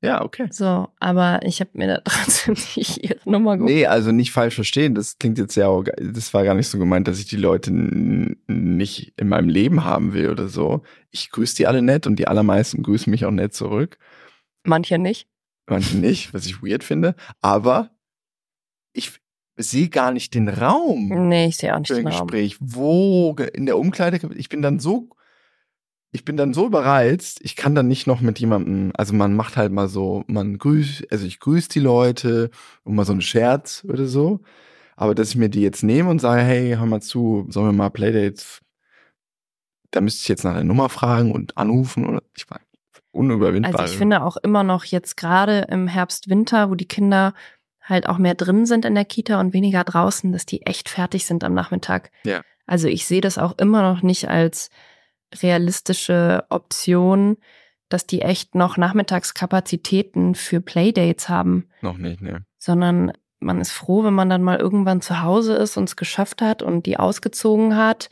Ja, 0.00 0.22
okay. 0.24 0.46
So, 0.50 0.88
aber 1.00 1.40
ich 1.42 1.58
habe 1.60 1.70
mir 1.74 1.88
da 1.88 2.00
trotzdem 2.04 2.54
nicht 2.76 2.98
ihre 3.02 3.18
Nummer 3.28 3.56
geholt. 3.56 3.72
Nee, 3.72 3.86
also 3.86 4.12
nicht 4.12 4.30
falsch 4.30 4.54
verstehen. 4.54 4.94
Das 4.94 5.18
klingt 5.18 5.38
jetzt 5.38 5.54
sehr, 5.54 5.66
orga- 5.66 5.94
das 6.00 6.32
war 6.32 6.44
gar 6.44 6.54
nicht 6.54 6.68
so 6.68 6.78
gemeint, 6.78 7.08
dass 7.08 7.18
ich 7.18 7.26
die 7.26 7.36
Leute 7.36 7.72
nicht 7.72 9.12
in 9.16 9.28
meinem 9.28 9.48
Leben 9.48 9.84
haben 9.84 10.12
will 10.12 10.30
oder 10.30 10.48
so. 10.48 10.82
Ich 11.10 11.30
grüße 11.30 11.56
die 11.56 11.66
alle 11.66 11.82
nett 11.82 12.06
und 12.06 12.16
die 12.16 12.28
allermeisten 12.28 12.82
grüßen 12.82 13.10
mich 13.10 13.24
auch 13.24 13.30
nett 13.32 13.54
zurück. 13.54 13.98
Manche 14.64 14.98
nicht. 14.98 15.28
Manche 15.66 15.96
nicht, 15.96 16.32
was 16.32 16.46
ich 16.46 16.62
weird 16.62 16.84
finde. 16.84 17.14
Aber 17.40 17.90
ich 18.92 19.20
sehe 19.58 19.88
gar 19.88 20.12
nicht 20.12 20.34
den 20.34 20.48
Raum 20.48 21.08
Nee, 21.28 21.46
ich 21.48 21.56
sehe 21.58 21.74
auch 21.74 21.78
nicht 21.80 21.88
für 21.88 21.94
ein 21.96 22.04
den 22.04 22.12
Raum. 22.12 22.26
Gespräch. 22.26 22.56
Wo 22.60 23.34
ge- 23.34 23.50
in 23.52 23.66
der 23.66 23.78
Umkleide, 23.78 24.18
ich 24.36 24.48
bin 24.48 24.62
dann 24.62 24.78
so, 24.78 25.08
ich 26.10 26.24
bin 26.24 26.36
dann 26.36 26.54
so 26.54 26.64
überreizt, 26.66 27.40
ich 27.42 27.54
kann 27.56 27.74
dann 27.74 27.86
nicht 27.88 28.06
noch 28.06 28.20
mit 28.20 28.38
jemandem, 28.38 28.92
also 28.96 29.14
man 29.14 29.34
macht 29.36 29.56
halt 29.56 29.72
mal 29.72 29.88
so, 29.88 30.24
man 30.26 30.56
grüßt, 30.58 31.10
also 31.12 31.26
ich 31.26 31.38
grüße 31.40 31.68
die 31.68 31.80
Leute 31.80 32.50
und 32.84 32.94
mal 32.94 33.04
so 33.04 33.12
einen 33.12 33.20
Scherz 33.20 33.84
oder 33.86 34.06
so. 34.06 34.40
Aber 34.96 35.14
dass 35.14 35.30
ich 35.30 35.36
mir 35.36 35.48
die 35.48 35.60
jetzt 35.62 35.82
nehme 35.82 36.08
und 36.10 36.20
sage, 36.20 36.42
hey, 36.42 36.74
hör 36.76 36.86
mal 36.86 37.00
zu, 37.02 37.46
sollen 37.50 37.66
wir 37.66 37.72
mal 37.72 37.90
Playdates, 37.90 38.60
da 39.90 40.00
müsste 40.00 40.22
ich 40.22 40.28
jetzt 40.28 40.44
nach 40.44 40.54
der 40.54 40.64
Nummer 40.64 40.88
fragen 40.88 41.32
und 41.32 41.56
anrufen 41.56 42.06
oder 42.06 42.22
ich 42.36 42.48
war 42.50 42.60
unüberwindbar. 43.12 43.78
Also 43.80 43.92
ich 43.92 43.98
finde 43.98 44.22
auch 44.22 44.36
immer 44.38 44.62
noch 44.64 44.84
jetzt 44.84 45.16
gerade 45.16 45.66
im 45.70 45.88
Herbst, 45.88 46.28
Winter, 46.28 46.70
wo 46.70 46.74
die 46.74 46.88
Kinder 46.88 47.32
halt 47.88 48.08
auch 48.08 48.18
mehr 48.18 48.34
drin 48.34 48.66
sind 48.66 48.84
in 48.84 48.94
der 48.94 49.04
Kita 49.04 49.40
und 49.40 49.52
weniger 49.52 49.84
draußen, 49.84 50.32
dass 50.32 50.46
die 50.46 50.66
echt 50.66 50.88
fertig 50.88 51.24
sind 51.26 51.42
am 51.44 51.54
Nachmittag. 51.54 52.10
Ja. 52.24 52.42
Also 52.66 52.88
ich 52.88 53.06
sehe 53.06 53.20
das 53.20 53.38
auch 53.38 53.56
immer 53.58 53.82
noch 53.82 54.02
nicht 54.02 54.28
als 54.28 54.70
realistische 55.42 56.44
Option, 56.50 57.38
dass 57.88 58.06
die 58.06 58.22
echt 58.22 58.54
noch 58.54 58.76
Nachmittagskapazitäten 58.76 60.34
für 60.34 60.60
Playdates 60.60 61.28
haben, 61.28 61.68
noch 61.80 61.96
nicht, 61.96 62.20
ne. 62.20 62.44
sondern 62.58 63.12
man 63.40 63.60
ist 63.60 63.72
froh, 63.72 64.04
wenn 64.04 64.14
man 64.14 64.28
dann 64.28 64.42
mal 64.42 64.58
irgendwann 64.58 65.00
zu 65.00 65.22
Hause 65.22 65.54
ist 65.54 65.76
und 65.76 65.84
es 65.84 65.96
geschafft 65.96 66.42
hat 66.42 66.62
und 66.62 66.86
die 66.86 66.98
ausgezogen 66.98 67.76
hat. 67.76 68.10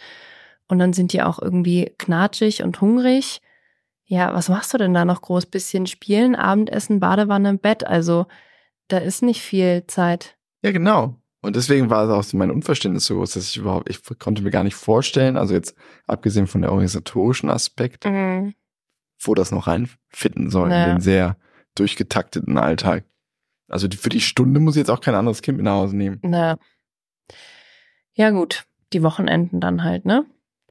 Und 0.68 0.78
dann 0.78 0.92
sind 0.92 1.12
die 1.12 1.22
auch 1.22 1.40
irgendwie 1.40 1.92
knatschig 1.98 2.62
und 2.62 2.80
hungrig. 2.80 3.40
Ja, 4.04 4.32
was 4.34 4.48
machst 4.48 4.72
du 4.72 4.78
denn 4.78 4.94
da 4.94 5.04
noch 5.04 5.20
groß? 5.20 5.46
Bisschen 5.46 5.86
spielen, 5.86 6.36
Abendessen, 6.36 7.00
Badewanne, 7.00 7.58
Bett. 7.58 7.86
Also 7.86 8.26
da 8.88 8.98
ist 8.98 9.22
nicht 9.22 9.40
viel 9.42 9.84
Zeit. 9.86 10.36
Ja, 10.62 10.72
genau. 10.72 11.16
Und 11.42 11.54
deswegen 11.56 11.90
war 11.90 12.04
es 12.04 12.10
auch 12.10 12.22
so 12.24 12.36
mein 12.36 12.50
Unverständnis 12.50 13.06
so 13.06 13.14
groß, 13.16 13.32
dass 13.34 13.48
ich 13.50 13.56
überhaupt, 13.56 13.88
ich 13.88 14.00
konnte 14.18 14.42
mir 14.42 14.50
gar 14.50 14.64
nicht 14.64 14.74
vorstellen, 14.74 15.36
also 15.36 15.54
jetzt 15.54 15.76
abgesehen 16.06 16.46
von 16.46 16.62
der 16.62 16.70
organisatorischen 16.72 17.50
Aspekt, 17.50 18.04
Mhm. 18.04 18.54
wo 19.20 19.34
das 19.34 19.52
noch 19.52 19.66
reinfitten 19.68 20.50
soll 20.50 20.70
Ja. 20.70 20.84
in 20.84 20.90
den 20.96 21.00
sehr 21.00 21.36
durchgetakteten 21.76 22.58
Alltag. 22.58 23.04
Also 23.68 23.88
für 23.90 24.08
die 24.08 24.20
Stunde 24.20 24.60
muss 24.60 24.74
ich 24.76 24.80
jetzt 24.80 24.90
auch 24.90 25.00
kein 25.00 25.14
anderes 25.14 25.42
Kind 25.42 25.58
mit 25.58 25.64
nach 25.64 25.74
Hause 25.74 25.96
nehmen. 25.96 26.18
Na. 26.22 26.58
Ja, 28.14 28.30
gut. 28.30 28.64
Die 28.92 29.02
Wochenenden 29.02 29.60
dann 29.60 29.82
halt, 29.84 30.04
ne? 30.04 30.24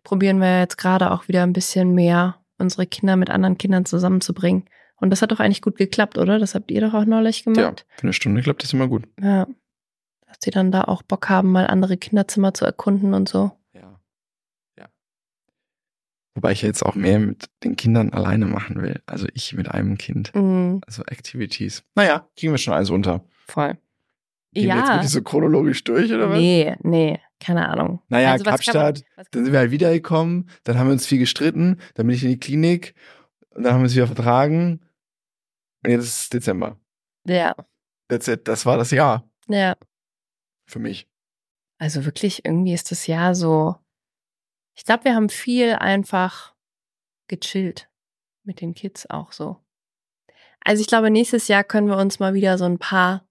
Probieren 0.04 0.40
wir 0.40 0.60
jetzt 0.60 0.78
gerade 0.78 1.12
auch 1.12 1.28
wieder 1.28 1.44
ein 1.44 1.54
bisschen 1.54 1.94
mehr, 1.94 2.40
unsere 2.58 2.86
Kinder 2.88 3.16
mit 3.18 3.30
anderen 3.30 3.58
Kindern 3.58 3.86
zusammenzubringen. 3.86 4.66
Und 5.06 5.12
das 5.12 5.22
hat 5.22 5.32
doch 5.32 5.40
eigentlich 5.40 5.62
gut 5.62 5.78
geklappt, 5.78 6.18
oder? 6.18 6.40
Das 6.40 6.56
habt 6.56 6.72
ihr 6.72 6.82
doch 6.82 6.96
auch 6.96 7.06
neulich 7.06 7.46
Ja, 7.46 7.54
gemacht. 7.54 7.86
für 7.96 8.04
eine 8.04 8.14
Stunde 8.14 8.42
klappt 8.42 8.64
das 8.64 8.74
immer 8.74 8.88
gut. 8.88 9.04
Ja. 9.22 9.46
Dass 10.28 10.40
die 10.40 10.50
dann 10.50 10.72
da 10.72 10.82
auch 10.86 11.04
Bock 11.04 11.30
haben, 11.30 11.52
mal 11.52 11.68
andere 11.68 11.96
Kinderzimmer 11.96 12.56
zu 12.56 12.66
erkunden 12.66 13.14
und 13.14 13.30
so. 13.30 13.52
Ja. 13.74 14.00
Ja. 14.80 14.88
Wobei 16.34 16.54
ich 16.54 16.64
jetzt 16.64 16.84
auch 16.84 16.96
mehr 16.96 17.20
mit 17.20 17.50
den 17.64 17.76
Kindern 17.76 18.14
alleine 18.14 18.48
machen 18.48 18.82
will. 18.82 19.00
Also 19.06 19.28
ich 19.36 19.54
mit 19.54 19.70
einem 19.70 20.00
Kind. 20.00 20.34
Mhm, 20.34 20.82
Also 20.88 21.04
Activities. 21.04 21.84
Naja, 21.94 22.28
kriegen 22.36 22.52
wir 22.52 22.58
schon 22.58 22.74
alles 22.74 22.90
unter. 22.90 23.24
voll. 23.46 23.78
Gehen 24.54 24.70
wir 24.70 24.76
jetzt 24.78 24.88
ja. 24.88 24.94
wirklich 24.96 25.12
so 25.12 25.22
chronologisch 25.22 25.84
durch, 25.84 26.12
oder 26.12 26.30
was? 26.32 26.40
Nee, 26.40 26.76
nee, 26.82 27.20
keine 27.40 27.68
Ahnung. 27.70 28.02
Naja, 28.10 28.32
Also 28.32 28.46
man- 28.46 28.54
Kapstadt, 28.54 29.04
kann 29.16 29.26
dann 29.32 29.44
sind 29.44 29.52
wir 29.54 29.60
halt 29.60 29.72
wiedergekommen, 29.72 30.50
dann 30.64 30.80
haben 30.80 30.88
wir 30.88 30.94
uns 30.94 31.06
viel 31.06 31.20
gestritten, 31.20 31.78
dann 31.94 32.08
bin 32.08 32.16
ich 32.16 32.24
in 32.24 32.30
die 32.30 32.40
Klinik 32.40 32.96
und 33.50 33.64
dann 33.64 33.74
haben 33.74 33.82
wir 33.82 33.84
uns 33.86 33.96
wieder 33.96 34.08
vertragen. 34.08 34.80
Und 35.86 35.92
jetzt 35.92 36.06
ist 36.06 36.34
Dezember. 36.34 36.80
Ja, 37.26 37.56
That's 38.08 38.28
it. 38.28 38.48
Das 38.48 38.66
war 38.66 38.78
das 38.78 38.92
Jahr 38.92 39.28
ja. 39.48 39.76
für 40.68 40.80
mich. 40.80 41.08
Also 41.78 42.06
wirklich, 42.06 42.46
irgendwie 42.46 42.74
ist 42.74 42.92
das 42.92 43.08
Jahr 43.08 43.36
so. 43.36 43.76
Ich 44.76 44.86
glaube, 44.86 45.06
wir 45.06 45.16
haben 45.16 45.30
viel 45.30 45.74
einfach 45.74 46.56
gechillt 47.28 47.90
mit 48.44 48.62
den 48.62 48.74
Kids 48.74 49.10
auch 49.10 49.32
so. 49.32 49.58
Also 50.62 50.82
ich 50.82 50.88
glaube, 50.88 51.10
nächstes 51.10 51.48
Jahr 51.48 51.64
können 51.64 51.88
wir 51.88 51.98
uns 51.98 52.20
mal 52.20 52.34
wieder 52.34 52.58
so 52.58 52.66
ein 52.66 52.80
paar 52.80 53.28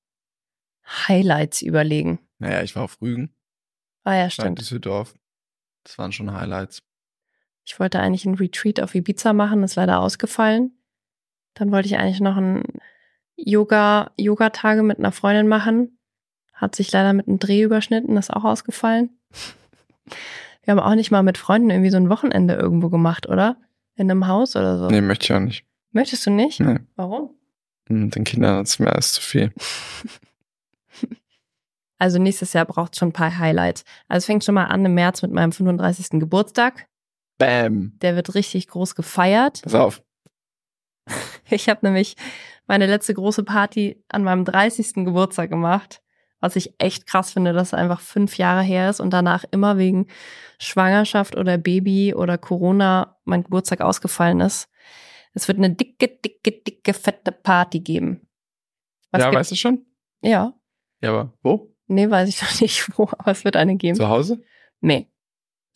Highlights 0.86 1.62
überlegen. 1.62 2.18
Naja, 2.38 2.62
ich 2.62 2.74
war 2.76 2.82
auf 2.82 3.00
Rügen, 3.00 3.34
Ah 4.04 4.16
ja, 4.16 4.30
stimmt. 4.30 4.58
Düsseldorf. 4.58 5.14
Das 5.82 5.98
waren 5.98 6.12
schon 6.12 6.32
Highlights. 6.32 6.82
Ich 7.64 7.80
wollte 7.80 8.00
eigentlich 8.00 8.26
einen 8.26 8.34
Retreat 8.34 8.80
auf 8.80 8.94
Ibiza 8.94 9.32
machen, 9.32 9.62
ist 9.62 9.76
leider 9.76 10.00
ausgefallen. 10.00 10.78
Dann 11.54 11.72
wollte 11.72 11.86
ich 11.86 11.96
eigentlich 11.96 12.20
noch 12.20 12.36
ein 12.36 12.62
Yoga, 13.36 14.10
Yoga-Tage 14.16 14.82
mit 14.82 14.98
einer 14.98 15.12
Freundin 15.12 15.48
machen. 15.48 15.98
Hat 16.52 16.74
sich 16.76 16.92
leider 16.92 17.12
mit 17.12 17.26
einem 17.26 17.38
Dreh 17.38 17.62
überschnitten, 17.62 18.16
ist 18.16 18.32
auch 18.32 18.44
ausgefallen. 18.44 19.10
Wir 20.62 20.72
haben 20.72 20.80
auch 20.80 20.94
nicht 20.94 21.10
mal 21.10 21.22
mit 21.22 21.38
Freunden 21.38 21.70
irgendwie 21.70 21.90
so 21.90 21.96
ein 21.96 22.10
Wochenende 22.10 22.54
irgendwo 22.54 22.88
gemacht, 22.88 23.28
oder? 23.28 23.56
In 23.96 24.10
einem 24.10 24.26
Haus 24.26 24.56
oder 24.56 24.78
so. 24.78 24.88
Nee, 24.88 25.00
möchte 25.00 25.24
ich 25.24 25.32
auch 25.32 25.40
nicht. 25.40 25.64
Möchtest 25.92 26.26
du 26.26 26.30
nicht? 26.30 26.60
Nee. 26.60 26.80
Warum? 26.96 27.30
Mit 27.88 28.14
den 28.16 28.24
Kindern 28.24 28.62
ist 28.62 28.78
mir 28.78 28.92
alles 28.92 29.12
zu 29.12 29.20
viel. 29.20 29.52
Also 31.96 32.18
nächstes 32.18 32.52
Jahr 32.52 32.66
braucht 32.66 32.96
schon 32.96 33.08
ein 33.08 33.12
paar 33.12 33.38
Highlights. 33.38 33.84
Also 34.08 34.18
es 34.18 34.26
fängt 34.26 34.44
schon 34.44 34.56
mal 34.56 34.64
an 34.64 34.84
im 34.84 34.94
März 34.94 35.22
mit 35.22 35.32
meinem 35.32 35.52
35. 35.52 36.20
Geburtstag. 36.20 36.86
Bam. 37.38 37.92
Der 38.02 38.16
wird 38.16 38.34
richtig 38.34 38.68
groß 38.68 38.94
gefeiert. 38.94 39.62
Pass 39.62 39.74
auf. 39.74 40.02
Ich 41.50 41.68
habe 41.68 41.80
nämlich 41.86 42.16
meine 42.66 42.86
letzte 42.86 43.12
große 43.14 43.44
Party 43.44 44.02
an 44.08 44.24
meinem 44.24 44.44
30. 44.44 44.94
Geburtstag 45.04 45.50
gemacht, 45.50 46.02
was 46.40 46.56
ich 46.56 46.74
echt 46.78 47.06
krass 47.06 47.32
finde, 47.32 47.52
dass 47.52 47.68
es 47.68 47.74
einfach 47.74 48.00
fünf 48.00 48.38
Jahre 48.38 48.62
her 48.62 48.88
ist 48.90 49.00
und 49.00 49.10
danach 49.10 49.44
immer 49.50 49.76
wegen 49.76 50.06
Schwangerschaft 50.58 51.36
oder 51.36 51.58
Baby 51.58 52.14
oder 52.14 52.38
Corona 52.38 53.18
mein 53.24 53.42
Geburtstag 53.44 53.82
ausgefallen 53.82 54.40
ist. 54.40 54.68
Es 55.34 55.46
wird 55.48 55.58
eine 55.58 55.70
dicke, 55.70 56.08
dicke, 56.08 56.52
dicke, 56.52 56.94
fette 56.94 57.32
Party 57.32 57.80
geben. 57.80 58.26
Was 59.10 59.20
ja, 59.20 59.26
gibt- 59.30 59.40
weißt 59.40 59.50
du 59.52 59.56
schon? 59.56 59.84
Ja, 60.22 60.54
Ja, 61.02 61.10
aber 61.10 61.34
wo? 61.42 61.74
nee, 61.86 62.08
weiß 62.08 62.28
ich 62.28 62.40
noch 62.42 62.60
nicht 62.60 62.98
wo, 62.98 63.04
aber 63.18 63.32
es 63.32 63.44
wird 63.44 63.56
eine 63.56 63.76
geben. 63.76 63.96
Zu 63.96 64.08
Hause? 64.08 64.42
Nee, 64.80 65.10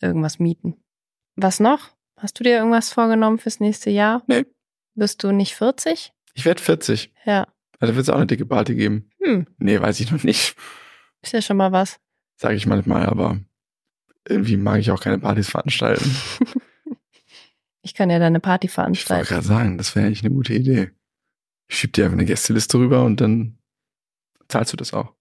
irgendwas 0.01 0.39
mieten. 0.39 0.83
Was 1.35 1.59
noch? 1.59 1.91
Hast 2.17 2.39
du 2.39 2.43
dir 2.43 2.57
irgendwas 2.57 2.91
vorgenommen 2.91 3.37
fürs 3.37 3.59
nächste 3.59 3.91
Jahr? 3.91 4.23
Nee. 4.27 4.45
Bist 4.99 5.23
du 5.23 5.31
nicht 5.31 5.55
40? 5.55 6.13
Ich 6.33 6.45
werde 6.45 6.61
40. 6.61 7.11
Ja. 7.25 7.47
Also 7.79 7.95
wird 7.95 8.03
es 8.03 8.09
auch 8.09 8.17
eine 8.17 8.27
dicke 8.27 8.45
Party 8.45 8.75
geben. 8.75 9.09
Hm, 9.21 9.47
Nee, 9.57 9.79
weiß 9.79 9.99
ich 10.01 10.11
noch 10.11 10.23
nicht. 10.23 10.55
ist 11.21 11.33
ja 11.33 11.41
schon 11.41 11.57
mal 11.57 11.71
was. 11.71 11.99
Sage 12.35 12.55
ich 12.55 12.65
manchmal, 12.65 13.05
aber 13.07 13.39
irgendwie 14.27 14.57
mag 14.57 14.79
ich 14.79 14.91
auch 14.91 15.01
keine 15.01 15.19
Partys 15.19 15.49
veranstalten. 15.49 16.15
Ich 17.81 17.93
kann 17.93 18.09
ja 18.09 18.19
deine 18.19 18.41
Party 18.41 18.67
Ich 18.67 18.71
wollte 18.71 18.75
veranstalten. 18.81 19.27
gerade 19.29 19.45
sagen, 19.47 19.77
das 19.77 19.95
wäre 19.95 20.05
eigentlich 20.05 20.23
eine 20.23 20.33
gute 20.33 20.53
Idee. 20.53 20.91
Ich 21.69 21.77
schieb 21.79 21.93
dir 21.93 22.03
einfach 22.05 22.17
eine 22.17 22.25
Gästeliste 22.25 22.77
rüber 22.77 23.05
und 23.05 23.21
dann 23.21 23.57
zahlst 24.49 24.73
du 24.73 24.77
das 24.77 24.93
auch. 24.93 25.13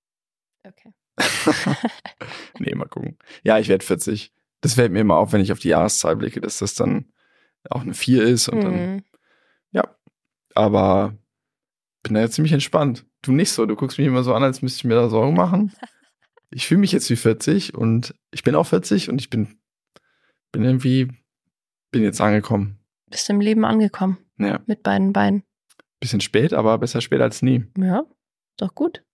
Okay. 0.65 0.93
nee, 2.59 2.75
mal 2.75 2.89
gucken. 2.89 3.17
Ja, 3.45 3.59
ich 3.61 3.69
werde 3.69 3.85
40. 3.87 4.33
Das 4.61 4.75
fällt 4.75 4.91
mir 4.91 5.01
immer 5.01 5.17
auf, 5.19 5.33
wenn 5.33 5.41
ich 5.41 5.53
auf 5.53 5.61
die 5.61 5.69
Jahreszahl 5.69 6.17
blicke, 6.17 6.41
dass 6.41 6.59
das 6.59 6.75
dann 6.75 7.13
auch 7.71 7.83
eine 7.83 7.95
4 7.95 8.25
ist 8.25 8.49
und 8.49 8.61
dann, 8.63 8.75
Hm. 8.75 9.05
Aber 10.55 11.15
bin 12.03 12.15
da 12.15 12.21
jetzt 12.21 12.35
ziemlich 12.35 12.53
entspannt. 12.53 13.07
Du 13.23 13.33
nicht 13.33 13.51
so, 13.51 13.67
du 13.67 13.77
guckst 13.77 13.99
mich 13.99 14.07
immer 14.07 14.23
so 14.23 14.35
an, 14.35 14.43
als 14.43 14.63
müsste 14.63 14.79
ich 14.79 14.85
mir 14.85 14.95
da 14.95 15.09
Sorgen 15.09 15.35
machen. 15.35 15.73
Ich 16.51 16.67
fühle 16.67 16.81
mich 16.81 16.93
jetzt 16.93 17.11
wie 17.11 17.17
40 17.17 17.75
und 17.75 18.15
ich 18.31 18.43
bin 18.43 18.55
auch 18.55 18.67
40 18.67 19.11
und 19.11 19.21
ich 19.21 19.29
bin, 19.29 19.59
bin 20.53 20.65
irgendwie, 20.65 21.09
bin 21.91 22.03
jetzt 22.03 22.21
angekommen. 22.21 22.79
Bist 23.11 23.29
im 23.31 23.41
Leben 23.41 23.65
angekommen 23.65 24.19
Naja, 24.37 24.61
mit 24.67 24.83
beiden 24.83 25.13
Beinen. 25.13 25.43
bisschen 26.01 26.21
spät, 26.21 26.55
aber 26.55 26.79
besser 26.79 27.01
spät 27.01 27.21
als 27.21 27.43
nie. 27.43 27.65
Ja, 27.77 28.05
doch 28.57 28.75
gut. 28.75 29.05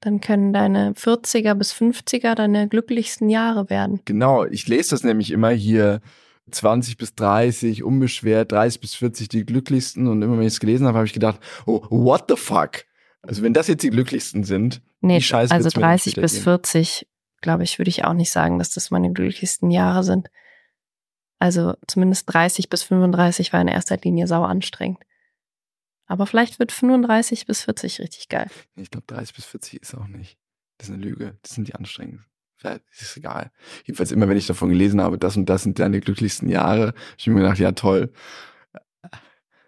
Dann 0.00 0.20
können 0.20 0.52
deine 0.52 0.92
40er 0.92 1.54
bis 1.54 1.72
50er 1.72 2.34
deine 2.34 2.68
glücklichsten 2.68 3.30
Jahre 3.30 3.70
werden. 3.70 4.00
Genau, 4.04 4.44
ich 4.44 4.68
lese 4.68 4.90
das 4.90 5.02
nämlich 5.02 5.30
immer 5.30 5.50
hier 5.50 6.02
20 6.50 6.96
bis 6.96 7.14
30, 7.14 7.82
unbeschwert, 7.82 8.52
30 8.52 8.80
bis 8.80 8.94
40 8.94 9.28
die 9.28 9.46
glücklichsten 9.46 10.06
und 10.08 10.22
immer 10.22 10.38
wenn 10.38 10.46
ich 10.46 10.54
es 10.54 10.60
gelesen 10.60 10.86
habe, 10.86 10.98
habe 10.98 11.06
ich 11.06 11.12
gedacht, 11.12 11.40
oh, 11.66 11.82
what 11.90 12.24
the 12.28 12.36
fuck? 12.36 12.84
Also 13.22 13.42
wenn 13.42 13.54
das 13.54 13.68
jetzt 13.68 13.82
die 13.82 13.90
glücklichsten 13.90 14.44
sind, 14.44 14.82
Nee, 15.00 15.20
scheiße 15.20 15.52
also 15.52 15.64
wird's 15.64 15.76
mir 15.76 15.82
denn 15.82 15.90
30 15.90 16.12
später 16.12 16.22
bis 16.22 16.34
gehen? 16.34 16.42
40, 16.44 17.06
glaube 17.42 17.62
ich, 17.62 17.78
würde 17.78 17.90
ich 17.90 18.04
auch 18.04 18.14
nicht 18.14 18.30
sagen, 18.30 18.58
dass 18.58 18.70
das 18.70 18.90
meine 18.90 19.12
glücklichsten 19.12 19.70
Jahre 19.70 20.02
sind. 20.02 20.30
Also 21.38 21.74
zumindest 21.86 22.32
30 22.32 22.70
bis 22.70 22.84
35 22.84 23.52
war 23.52 23.60
in 23.60 23.68
erster 23.68 23.98
Linie 23.98 24.26
sau 24.26 24.44
anstrengend. 24.44 25.00
Aber 26.06 26.26
vielleicht 26.26 26.58
wird 26.58 26.72
35 26.72 27.46
bis 27.46 27.62
40 27.62 28.00
richtig 28.00 28.28
geil. 28.28 28.50
ich 28.76 28.90
glaube 28.90 29.06
30 29.06 29.34
bis 29.34 29.44
40 29.44 29.82
ist 29.82 29.94
auch 29.94 30.06
nicht. 30.06 30.38
Das 30.78 30.88
ist 30.88 30.94
eine 30.94 31.02
Lüge, 31.02 31.38
das 31.42 31.52
sind 31.52 31.68
die 31.68 31.74
anstrengend. 31.74 32.22
Ist 32.98 33.16
egal. 33.16 33.50
Jedenfalls 33.84 34.12
immer, 34.12 34.28
wenn 34.28 34.36
ich 34.36 34.46
davon 34.46 34.70
gelesen 34.70 35.00
habe, 35.00 35.18
das 35.18 35.36
und 35.36 35.48
das 35.48 35.62
sind 35.62 35.78
deine 35.78 36.00
glücklichsten 36.00 36.48
Jahre, 36.48 36.88
habe 36.88 36.96
ich 37.16 37.26
mir 37.26 37.40
gedacht, 37.40 37.58
ja 37.58 37.72
toll. 37.72 38.12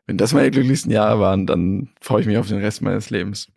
Wenn 0.06 0.18
das 0.18 0.32
meine 0.32 0.50
glücklichsten 0.50 0.90
Jahre 0.92 1.20
waren, 1.20 1.46
dann 1.46 1.90
freue 2.00 2.20
ich 2.20 2.26
mich 2.26 2.38
auf 2.38 2.48
den 2.48 2.60
Rest 2.60 2.80
meines 2.82 3.10
Lebens. 3.10 3.48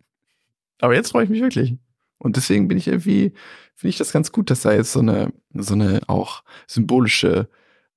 Aber 0.80 0.94
jetzt 0.94 1.10
freue 1.12 1.24
ich 1.24 1.30
mich 1.30 1.40
wirklich. 1.40 1.76
Und 2.18 2.36
deswegen 2.36 2.68
bin 2.68 2.76
ich 2.76 2.88
irgendwie, 2.88 3.32
finde 3.74 3.90
ich 3.90 3.98
das 3.98 4.12
ganz 4.12 4.32
gut, 4.32 4.50
dass 4.50 4.62
da 4.62 4.72
jetzt 4.72 4.92
so 4.92 5.00
eine, 5.00 5.32
so 5.54 5.74
eine 5.74 6.00
auch 6.06 6.42
symbolische 6.66 7.48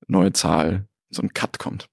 neue 0.06 0.32
Zahl, 0.32 0.86
so 1.10 1.20
ein 1.22 1.34
Cut 1.34 1.58
kommt. 1.58 1.88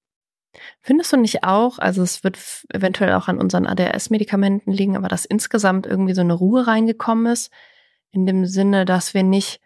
Findest 0.80 1.12
du 1.12 1.16
nicht 1.16 1.44
auch, 1.44 1.78
also 1.78 2.02
es 2.02 2.24
wird 2.24 2.38
eventuell 2.68 3.14
auch 3.14 3.28
an 3.28 3.38
unseren 3.38 3.66
ADHS-Medikamenten 3.66 4.70
liegen, 4.70 4.96
aber 4.96 5.08
dass 5.08 5.24
insgesamt 5.24 5.86
irgendwie 5.86 6.14
so 6.14 6.20
eine 6.20 6.34
Ruhe 6.34 6.66
reingekommen 6.66 7.26
ist, 7.32 7.50
in 8.12 8.26
dem 8.26 8.46
Sinne, 8.46 8.84
dass 8.84 9.14
wir 9.14 9.22
nicht 9.22 9.60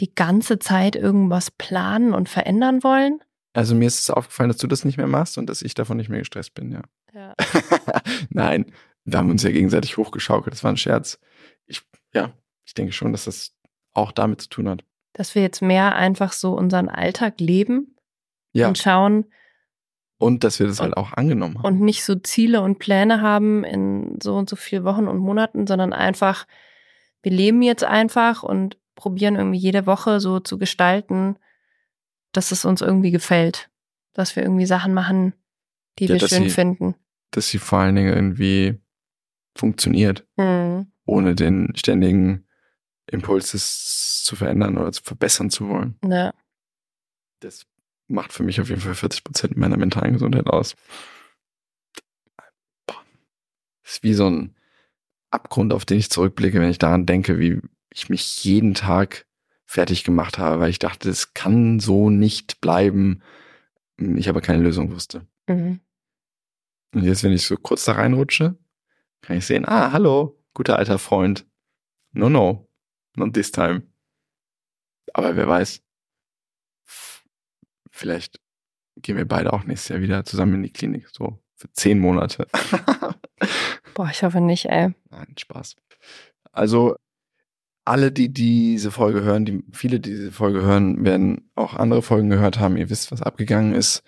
die 0.00 0.14
ganze 0.14 0.58
Zeit 0.58 0.96
irgendwas 0.96 1.50
planen 1.50 2.14
und 2.14 2.28
verändern 2.28 2.82
wollen? 2.82 3.20
Also 3.52 3.74
mir 3.74 3.86
ist 3.86 4.00
es 4.00 4.10
aufgefallen, 4.10 4.48
dass 4.48 4.56
du 4.58 4.66
das 4.66 4.84
nicht 4.84 4.96
mehr 4.96 5.06
machst 5.06 5.36
und 5.36 5.46
dass 5.50 5.62
ich 5.62 5.74
davon 5.74 5.98
nicht 5.98 6.08
mehr 6.08 6.20
gestresst 6.20 6.54
bin, 6.54 6.72
ja. 6.72 6.82
Ja. 7.12 7.34
Nein, 8.30 8.72
wir 9.04 9.18
haben 9.18 9.30
uns 9.30 9.42
ja 9.42 9.50
gegenseitig 9.50 9.98
hochgeschaukelt. 9.98 10.54
Das 10.54 10.64
war 10.64 10.72
ein 10.72 10.78
Scherz. 10.78 11.18
Ich, 11.66 11.82
ja, 12.14 12.32
ich 12.64 12.72
denke 12.72 12.92
schon, 12.92 13.12
dass 13.12 13.24
das 13.26 13.54
auch 13.92 14.12
damit 14.12 14.40
zu 14.40 14.48
tun 14.48 14.68
hat. 14.68 14.84
Dass 15.12 15.34
wir 15.34 15.42
jetzt 15.42 15.60
mehr 15.60 15.94
einfach 15.94 16.32
so 16.32 16.54
unseren 16.54 16.88
Alltag 16.88 17.38
leben 17.38 17.96
Ja, 18.52 18.68
und 18.68 18.78
schauen 18.78 19.26
und 20.22 20.44
dass 20.44 20.60
wir 20.60 20.68
das 20.68 20.80
halt 20.80 20.96
auch 20.96 21.12
angenommen 21.14 21.58
haben. 21.58 21.66
und 21.66 21.80
nicht 21.80 22.04
so 22.04 22.14
Ziele 22.14 22.60
und 22.62 22.78
Pläne 22.78 23.20
haben 23.20 23.64
in 23.64 24.18
so 24.22 24.36
und 24.36 24.48
so 24.48 24.54
vielen 24.56 24.84
Wochen 24.84 25.08
und 25.08 25.18
Monaten, 25.18 25.66
sondern 25.66 25.92
einfach, 25.92 26.46
wir 27.22 27.32
leben 27.32 27.62
jetzt 27.62 27.84
einfach 27.84 28.42
und 28.42 28.78
probieren 28.94 29.36
irgendwie 29.36 29.58
jede 29.58 29.86
Woche 29.86 30.20
so 30.20 30.40
zu 30.40 30.58
gestalten, 30.58 31.36
dass 32.32 32.50
es 32.52 32.64
uns 32.64 32.80
irgendwie 32.80 33.10
gefällt. 33.10 33.70
Dass 34.12 34.36
wir 34.36 34.42
irgendwie 34.42 34.66
Sachen 34.66 34.92
machen, 34.94 35.32
die 35.98 36.06
Ja, 36.06 36.14
wir 36.20 36.28
schön 36.28 36.44
sie- 36.44 36.50
finden. 36.50 36.94
dass 37.30 37.48
sie 37.48 37.58
vor 37.58 37.78
allen 37.78 37.94
Dingen 37.96 38.12
irgendwie 38.12 38.80
funktioniert, 39.56 40.26
Hm. 40.38 40.90
ohne 41.06 41.34
den 41.34 41.72
ständigen 41.76 42.46
Impuls, 43.10 43.54
es 43.54 44.22
zu 44.24 44.36
verändern 44.36 44.78
oder 44.78 44.92
zu 44.92 45.02
verbessern 45.02 45.50
zu 45.50 45.68
wollen. 45.68 45.98
Ja. 46.04 46.32
Das 47.40 47.66
macht 48.08 48.32
für 48.32 48.42
mich 48.42 48.60
auf 48.60 48.68
jeden 48.68 48.80
Fall 48.80 48.94
40 48.94 49.24
Prozent 49.24 49.56
meiner 49.56 49.76
mentalen 49.76 50.12
Gesundheit 50.14 50.46
aus. 50.46 50.74
Boah. 52.86 53.02
Das 53.82 53.94
ist 53.94 54.02
wie 54.02 54.14
so 54.14 54.28
ein 54.28 54.54
Abgrund, 55.32 55.72
auf 55.72 55.84
den 55.84 55.98
ich 55.98 56.10
zurückblicke, 56.10 56.60
wenn 56.60 56.70
ich 56.70 56.78
daran 56.78 57.06
denke, 57.06 57.38
wie 57.38 57.60
ich 57.92 58.08
mich 58.08 58.44
jeden 58.44 58.74
Tag 58.74 59.26
fertig 59.64 60.04
gemacht 60.04 60.38
habe, 60.38 60.60
weil 60.60 60.70
ich 60.70 60.78
dachte, 60.78 61.08
es 61.08 61.34
kann 61.34 61.80
so 61.80 62.10
nicht 62.10 62.60
bleiben. 62.60 63.22
Ich 63.98 64.28
aber 64.28 64.40
keine 64.40 64.62
Lösung 64.62 64.92
wusste. 64.92 65.26
Mhm. 65.48 65.80
Und 66.94 67.04
jetzt, 67.04 67.22
wenn 67.22 67.32
ich 67.32 67.46
so 67.46 67.56
kurz 67.56 67.84
da 67.84 67.92
reinrutsche, 67.92 68.58
kann 69.22 69.38
ich 69.38 69.46
sehen, 69.46 69.66
ah, 69.66 69.92
hallo, 69.92 70.38
guter 70.52 70.78
alter 70.78 70.98
Freund. 70.98 71.46
No, 72.12 72.28
no, 72.28 72.68
not 73.16 73.32
this 73.32 73.50
time. 73.50 73.82
Aber 75.14 75.36
wer 75.36 75.48
weiß, 75.48 75.82
vielleicht 77.90 78.40
gehen 78.96 79.16
wir 79.16 79.26
beide 79.26 79.52
auch 79.52 79.64
nächstes 79.64 79.88
Jahr 79.88 80.00
wieder 80.00 80.24
zusammen 80.24 80.56
in 80.56 80.62
die 80.64 80.72
Klinik, 80.72 81.08
so 81.10 81.42
für 81.56 81.72
zehn 81.72 81.98
Monate. 81.98 82.46
Boah, 83.94 84.08
ich 84.10 84.22
hoffe 84.22 84.40
nicht, 84.40 84.66
ey. 84.66 84.94
Nein, 85.10 85.34
Spaß. 85.38 85.76
Also 86.52 86.96
alle, 87.84 88.12
die 88.12 88.32
diese 88.32 88.90
Folge 88.90 89.22
hören, 89.22 89.44
die 89.44 89.64
viele, 89.72 89.98
die 89.98 90.10
diese 90.10 90.32
Folge 90.32 90.62
hören, 90.62 91.04
werden 91.04 91.50
auch 91.54 91.74
andere 91.74 92.02
Folgen 92.02 92.30
gehört 92.30 92.58
haben. 92.58 92.76
Ihr 92.76 92.90
wisst, 92.90 93.10
was 93.10 93.22
abgegangen 93.22 93.74
ist. 93.74 94.02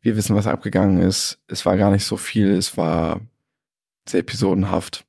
Wir 0.00 0.16
wissen, 0.16 0.36
was 0.36 0.46
abgegangen 0.46 1.00
ist. 1.00 1.40
Es 1.46 1.64
war 1.64 1.76
gar 1.76 1.90
nicht 1.90 2.04
so 2.04 2.16
viel. 2.16 2.50
Es 2.50 2.76
war 2.76 3.20
sehr 4.06 4.20
episodenhaft. 4.20 5.06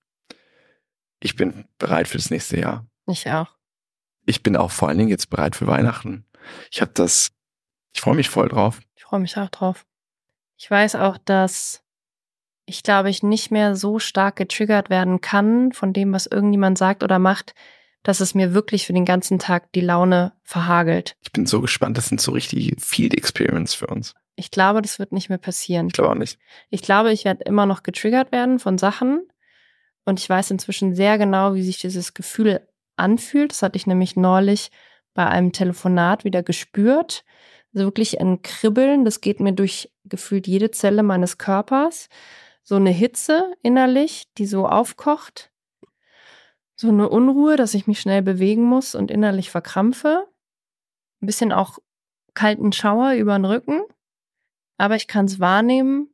Ich 1.19 1.35
bin 1.35 1.65
bereit 1.77 2.07
für 2.07 2.17
das 2.17 2.29
nächste 2.29 2.59
Jahr. 2.59 2.85
Ich 3.07 3.29
auch. 3.29 3.49
Ich 4.25 4.43
bin 4.43 4.55
auch 4.55 4.71
vor 4.71 4.87
allen 4.87 4.97
Dingen 4.97 5.09
jetzt 5.09 5.29
bereit 5.29 5.55
für 5.55 5.67
Weihnachten. 5.67 6.25
Ich 6.71 6.81
habe 6.81 6.91
das, 6.93 7.31
ich 7.93 8.01
freue 8.01 8.15
mich 8.15 8.29
voll 8.29 8.49
drauf. 8.49 8.79
Ich 8.95 9.03
freue 9.03 9.19
mich 9.19 9.37
auch 9.37 9.49
drauf. 9.49 9.85
Ich 10.57 10.71
weiß 10.71 10.95
auch, 10.95 11.17
dass 11.17 11.83
ich 12.65 12.83
glaube, 12.83 13.09
ich 13.09 13.23
nicht 13.23 13.51
mehr 13.51 13.75
so 13.75 13.99
stark 13.99 14.35
getriggert 14.35 14.89
werden 14.89 15.21
kann 15.21 15.71
von 15.71 15.93
dem, 15.93 16.13
was 16.13 16.25
irgendjemand 16.25 16.77
sagt 16.77 17.03
oder 17.03 17.19
macht, 17.19 17.53
dass 18.03 18.19
es 18.19 18.35
mir 18.35 18.53
wirklich 18.53 18.85
für 18.85 18.93
den 18.93 19.05
ganzen 19.05 19.39
Tag 19.39 19.71
die 19.73 19.81
Laune 19.81 20.33
verhagelt. 20.43 21.15
Ich 21.21 21.31
bin 21.31 21.45
so 21.45 21.61
gespannt. 21.61 21.97
Das 21.97 22.07
sind 22.07 22.21
so 22.21 22.31
richtig 22.31 22.75
Field 22.79 23.15
Experience 23.15 23.73
für 23.73 23.87
uns. 23.87 24.13
Ich 24.35 24.51
glaube, 24.51 24.81
das 24.81 24.99
wird 24.99 25.11
nicht 25.11 25.29
mehr 25.29 25.37
passieren. 25.37 25.87
Ich 25.87 25.93
glaube 25.93 26.11
auch 26.11 26.15
nicht. 26.15 26.37
Ich 26.69 26.81
glaube, 26.81 27.11
ich 27.11 27.25
werde 27.25 27.43
immer 27.45 27.65
noch 27.65 27.83
getriggert 27.83 28.31
werden 28.31 28.59
von 28.59 28.77
Sachen. 28.77 29.27
Und 30.03 30.19
ich 30.19 30.29
weiß 30.29 30.51
inzwischen 30.51 30.93
sehr 30.93 31.17
genau, 31.17 31.55
wie 31.55 31.63
sich 31.63 31.79
dieses 31.79 32.13
Gefühl 32.13 32.67
anfühlt. 32.95 33.51
Das 33.51 33.63
hatte 33.63 33.77
ich 33.77 33.87
nämlich 33.87 34.15
neulich 34.15 34.69
bei 35.13 35.25
einem 35.25 35.51
Telefonat 35.51 36.25
wieder 36.25 36.43
gespürt. 36.43 37.23
Also 37.73 37.87
wirklich 37.87 38.21
ein 38.21 38.41
Kribbeln, 38.41 39.03
das 39.03 39.21
geht 39.21 39.39
mir 39.39 39.53
durch 39.53 39.91
gefühlt 40.03 40.47
jede 40.47 40.69
Zelle 40.71 41.01
meines 41.01 41.37
Körpers. 41.37 42.09
So 42.67 42.75
eine 42.75 42.89
Hitze 42.89 43.53
innerlich, 43.61 44.25
die 44.39 44.47
so 44.47 44.67
aufkocht. 44.67 45.51
So 46.75 46.89
eine 46.89 47.07
Unruhe, 47.07 47.57
dass 47.57 47.75
ich 47.75 47.85
mich 47.85 47.99
schnell 47.99 48.23
bewegen 48.23 48.63
muss 48.63 48.95
und 48.95 49.11
innerlich 49.11 49.51
verkrampfe. 49.51 50.27
Ein 51.21 51.27
bisschen 51.27 51.51
auch 51.51 51.77
kalten 52.33 52.73
Schauer 52.73 53.13
über 53.13 53.37
den 53.37 53.45
Rücken. 53.45 53.83
Aber 54.77 54.95
ich 54.95 55.07
kann 55.07 55.25
es 55.25 55.39
wahrnehmen 55.39 56.09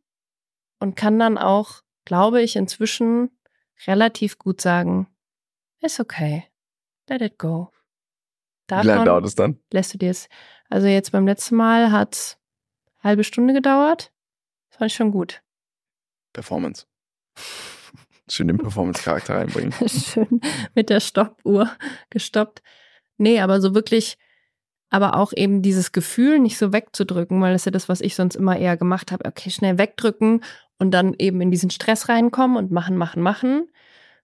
und 0.80 0.96
kann 0.96 1.18
dann 1.18 1.38
auch, 1.38 1.84
glaube 2.04 2.42
ich, 2.42 2.58
inzwischen 2.58 3.32
relativ 3.88 4.38
gut 4.38 4.60
sagen, 4.60 5.08
ist 5.80 6.02
okay. 6.02 6.44
Let 7.08 7.22
it 7.22 7.40
go. 7.40 7.72
Wie 8.70 8.86
lange 8.86 9.06
dauert 9.06 9.26
es 9.26 9.36
dann? 9.36 9.58
Lässt 9.72 9.94
du 9.94 9.98
dir 9.98 10.12
es. 10.12 10.28
Also 10.70 10.88
jetzt 10.88 11.14
beim 11.14 11.26
letzten 11.26 11.56
Mal 11.56 11.94
hat 11.94 12.16
es 12.16 12.38
halbe 13.02 13.24
Stunde 13.24 13.54
gedauert. 13.54 14.12
Das 14.70 14.78
fand 14.78 14.92
ich 14.92 14.96
schon 14.98 15.12
gut. 15.12 15.42
Performance. 16.34 16.86
Schön 18.30 18.48
den 18.48 18.58
Performance-Charakter 18.58 19.36
reinbringen. 19.36 19.74
Schön 19.88 20.40
mit 20.74 20.90
der 20.90 21.00
Stoppuhr 21.00 21.70
gestoppt. 22.10 22.62
Nee, 23.18 23.42
aber 23.42 23.60
so 23.60 23.76
wirklich, 23.76 24.18
aber 24.90 25.18
auch 25.18 25.34
eben 25.36 25.62
dieses 25.62 25.92
Gefühl 25.92 26.40
nicht 26.40 26.58
so 26.58 26.72
wegzudrücken, 26.72 27.42
weil 27.42 27.52
das 27.52 27.64
ist 27.64 27.66
ja 27.66 27.72
das, 27.72 27.90
was 27.90 28.02
ich 28.02 28.16
sonst 28.16 28.36
immer 28.36 28.58
eher 28.58 28.78
gemacht 28.78 29.12
habe. 29.12 29.26
Okay, 29.26 29.50
schnell 29.50 29.78
wegdrücken 29.78 30.44
und 30.80 30.92
dann 30.92 31.14
eben 31.18 31.42
in 31.42 31.52
diesen 31.52 31.72
Stress 31.72 32.10
reinkommen 32.10 32.58
und 32.58 32.72
machen, 32.72 32.96
machen, 32.96 33.22
machen. 33.22 33.70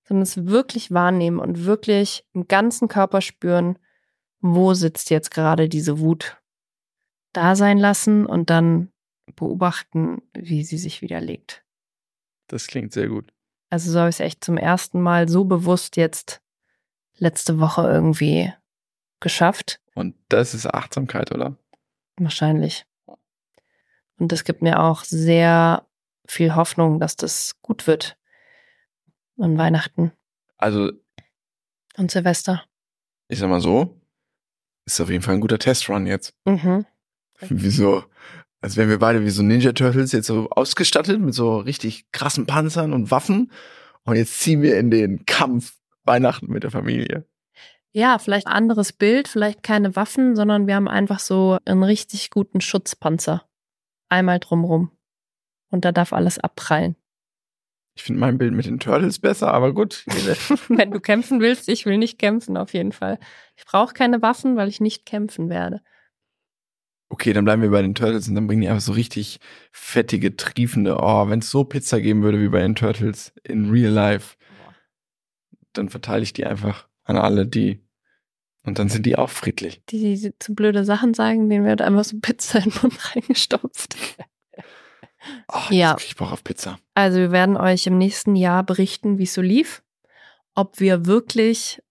Sondern 0.04 0.24
es 0.24 0.46
wirklich 0.46 0.92
wahrnehmen 0.92 1.40
und 1.40 1.66
wirklich 1.66 2.26
im 2.34 2.48
ganzen 2.48 2.88
Körper 2.88 3.20
spüren, 3.20 3.78
wo 4.40 4.74
sitzt 4.74 5.10
jetzt 5.10 5.32
gerade 5.32 5.68
diese 5.68 6.00
Wut. 6.00 6.38
Da 7.34 7.58
sein 7.58 7.78
lassen 7.78 8.26
und 8.26 8.50
dann 8.50 8.90
beobachten, 9.36 10.22
wie 10.34 10.64
sie 10.64 10.78
sich 10.78 11.02
widerlegt. 11.02 11.67
Das 12.48 12.68
klingt 12.68 12.94
sehr 12.94 13.08
gut. 13.08 13.32
Also 13.70 13.92
so 13.92 14.00
habe 14.00 14.10
ich 14.10 14.16
es 14.16 14.20
echt 14.22 14.44
zum 14.44 14.58
ersten 14.58 15.02
Mal 15.02 15.28
so 15.28 15.44
bewusst 15.46 15.98
jetzt 15.98 16.42
letzte 17.18 17.60
Woche 17.60 17.82
irgendwie 17.82 18.54
geschafft. 19.20 19.82
Und 19.96 20.16
das 20.30 20.54
ist 20.54 20.66
Achtsamkeit, 20.68 21.32
oder? 21.32 21.58
Wahrscheinlich. 22.18 22.86
Und 24.20 24.32
das 24.32 24.44
gibt 24.44 24.62
mir 24.62 24.80
auch 24.80 25.04
sehr 25.04 25.86
viel 26.28 26.56
Hoffnung, 26.56 27.00
dass 27.00 27.16
das 27.16 27.56
gut 27.62 27.88
wird 27.88 28.18
an 29.40 29.58
Weihnachten 29.58 30.12
Also, 30.58 30.92
und 31.98 32.12
Silvester. 32.12 32.64
ich 33.28 33.40
sag 33.40 33.50
mal 33.50 33.62
so, 33.62 34.00
ist 34.86 35.00
auf 35.02 35.10
jeden 35.10 35.24
Fall 35.24 35.36
ein 35.36 35.42
guter 35.42 35.60
Testrun 35.60 36.08
jetzt. 36.08 36.34
Mhm. 36.46 36.86
Wieso? 37.42 38.04
Als 38.62 38.76
wären 38.76 38.90
wir 38.90 39.00
beide 39.00 39.24
wie 39.24 39.30
so 39.30 39.44
Ninja 39.44 39.72
Turtles 39.72 40.12
jetzt 40.12 40.28
so 40.28 40.50
ausgestattet 40.50 41.20
mit 41.20 41.34
so 41.34 41.58
richtig 41.58 42.12
krassen 42.12 42.46
Panzern 42.46 42.94
und 42.94 43.12
Waffen. 43.12 43.52
Und 44.04 44.16
jetzt 44.16 44.40
ziehen 44.40 44.62
wir 44.62 44.80
in 44.80 44.90
den 44.90 45.26
Kampf 45.26 45.76
Weihnachten 46.04 46.52
mit 46.52 46.64
der 46.64 46.72
Familie. 46.72 47.26
Ja, 47.92 48.20
vielleicht 48.20 48.48
anderes 48.48 48.94
Bild, 48.94 49.28
vielleicht 49.28 49.64
keine 49.64 49.96
Waffen, 49.96 50.36
sondern 50.36 50.68
wir 50.68 50.76
haben 50.76 50.88
einfach 50.88 51.20
so 51.20 51.58
einen 51.66 51.84
richtig 51.84 52.30
guten 52.30 52.62
Schutzpanzer. 52.62 53.44
Einmal 54.10 54.40
drumrum. 54.40 54.92
Und 55.70 55.84
da 55.84 55.92
darf 55.92 56.14
alles 56.14 56.40
abprallen. 56.40 56.96
Ich 57.96 58.04
finde 58.04 58.20
mein 58.20 58.38
Bild 58.38 58.54
mit 58.54 58.68
den 58.68 58.80
Turtles 58.80 59.20
besser, 59.20 59.52
aber 59.54 59.74
gut. 59.74 60.06
Wenn 60.68 60.92
du 60.92 61.00
kämpfen 61.00 61.42
willst, 61.42 61.68
ich 61.68 61.86
will 61.86 61.98
nicht 61.98 62.20
kämpfen, 62.20 62.56
auf 62.56 62.74
jeden 62.74 62.92
Fall. 62.92 63.20
Ich 63.56 63.66
brauche 63.66 63.94
keine 63.94 64.22
Waffen, 64.22 64.56
weil 64.56 64.70
ich 64.70 64.80
nicht 64.80 65.06
kämpfen 65.06 65.50
werde. 65.50 65.82
Okay, 67.10 67.32
dann 67.32 67.46
bleiben 67.46 67.62
wir 67.62 67.72
bei 67.72 67.82
den 67.82 67.96
Turtles 67.96 68.28
und 68.28 68.36
dann 68.36 68.48
bringen 68.48 68.62
die 68.62 68.68
einfach 68.68 68.82
so 68.82 68.92
richtig 68.92 69.40
fettige, 69.72 70.36
triefende, 70.36 70.98
oh, 71.00 71.30
wenn 71.30 71.40
es 71.40 71.50
so 71.50 71.64
Pizza 71.64 72.02
geben 72.02 72.22
würde 72.22 72.42
wie 72.42 72.50
bei 72.50 72.60
den 72.60 72.76
Turtles 72.76 73.34
in 73.44 73.70
real 73.70 73.92
life, 73.92 74.36
dann 75.72 75.90
verteile 75.90 76.24
ich 76.24 76.34
die 76.34 76.46
einfach 76.46 76.88
an 77.04 77.18
alle, 77.18 77.48
die 77.48 77.82
und 78.64 78.80
dann 78.80 78.90
sind 78.90 79.06
die 79.06 79.18
auch 79.18 79.30
friedlich. 79.30 79.82
Die, 79.90 80.16
die 80.16 80.34
zu 80.40 80.54
blöde 80.54 80.84
Sachen 80.84 81.14
sagen, 81.14 81.50
denen 81.50 81.66
wird 81.66 81.82
einfach 81.82 82.04
so 82.04 82.18
Pizza 82.20 82.58
in 82.60 82.66
den 82.70 82.82
Mund 82.82 83.16
reingestopft. 83.16 83.96
Oh, 85.48 85.60
Ja. 85.70 85.96
ich 85.98 86.18
Bock 86.18 86.34
auf 86.34 86.44
Pizza. 86.44 86.78
Also 86.94 87.20
wir 87.20 87.32
werden 87.32 87.56
euch 87.56 87.88
im 87.88 87.98
nächsten 87.98 88.36
Jahr 88.36 88.64
berichten, 88.64 89.18
wie 89.18 89.24
es 89.24 89.34
so 89.34 89.42
lief, 89.42 89.84
ob 90.54 90.82
wir 90.82 91.06
wirklich 91.06 91.82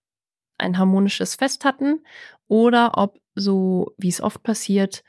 ein 0.59 0.76
harmonisches 0.76 1.35
Fest 1.35 1.64
hatten 1.64 2.05
oder 2.49 2.99
ob 2.99 3.19
so, 3.35 3.93
wie 3.99 4.09
es 4.09 4.21
oft 4.21 4.43
passiert, 4.43 5.03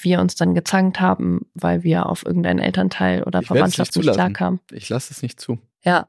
wir 0.00 0.20
uns 0.20 0.34
dann 0.34 0.54
gezankt 0.54 1.00
haben, 1.00 1.50
weil 1.54 1.82
wir 1.82 2.06
auf 2.06 2.24
irgendeinen 2.24 2.58
Elternteil 2.58 3.22
oder 3.24 3.40
Ich 3.40 3.46
Verwandtschaft 3.46 3.94
nicht 3.96 4.06
nicht 4.06 4.14
klarkamen. 4.14 4.60
Ich 4.70 4.88
lasse 4.88 5.12
es 5.12 5.22
nicht 5.22 5.40
zu. 5.40 5.58
Ja, 5.84 6.08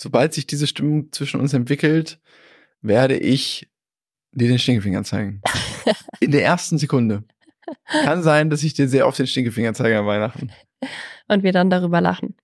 Sobald 0.00 0.32
sich 0.32 0.46
diese 0.46 0.66
Stimmung 0.66 1.12
zwischen 1.12 1.40
uns 1.40 1.52
entwickelt, 1.52 2.20
werde 2.80 3.18
ich 3.18 3.70
dir 4.32 4.48
den 4.48 4.58
Stinkefinger 4.58 5.04
zeigen. 5.04 5.42
In 6.20 6.30
der 6.30 6.42
ersten 6.42 6.78
Sekunde. 6.78 7.24
Kann 7.84 8.22
sein, 8.22 8.48
dass 8.48 8.62
ich 8.62 8.72
dir 8.72 8.88
sehr 8.88 9.06
oft 9.06 9.18
den 9.18 9.26
Stinkefinger 9.26 9.74
zeige 9.74 9.98
an 9.98 10.06
Weihnachten. 10.06 10.52
und 11.28 11.42
wir 11.42 11.52
dann 11.52 11.68
darüber 11.68 12.00
lachen. 12.00 12.34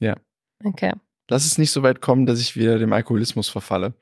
Ja. 0.00 0.16
Okay. 0.64 0.92
Lass 1.28 1.46
es 1.46 1.56
nicht 1.56 1.70
so 1.70 1.84
weit 1.84 2.00
kommen, 2.00 2.26
dass 2.26 2.40
ich 2.40 2.56
wieder 2.56 2.80
dem 2.80 2.92
Alkoholismus 2.92 3.48
verfalle. 3.48 3.94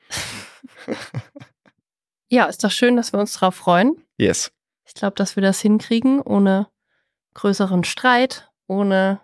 Ja, 2.29 2.47
ist 2.47 2.65
doch 2.65 2.71
schön, 2.71 2.97
dass 2.97 3.12
wir 3.12 3.21
uns 3.21 3.33
drauf 3.35 3.55
freuen. 3.55 3.97
Yes. 4.19 4.53
Ich 4.85 4.95
glaube, 4.95 5.15
dass 5.17 5.37
wir 5.37 5.43
das 5.43 5.61
hinkriegen, 5.61 6.21
ohne 6.21 6.69
größeren 7.35 7.85
Streit, 7.85 8.51
ohne 8.67 9.21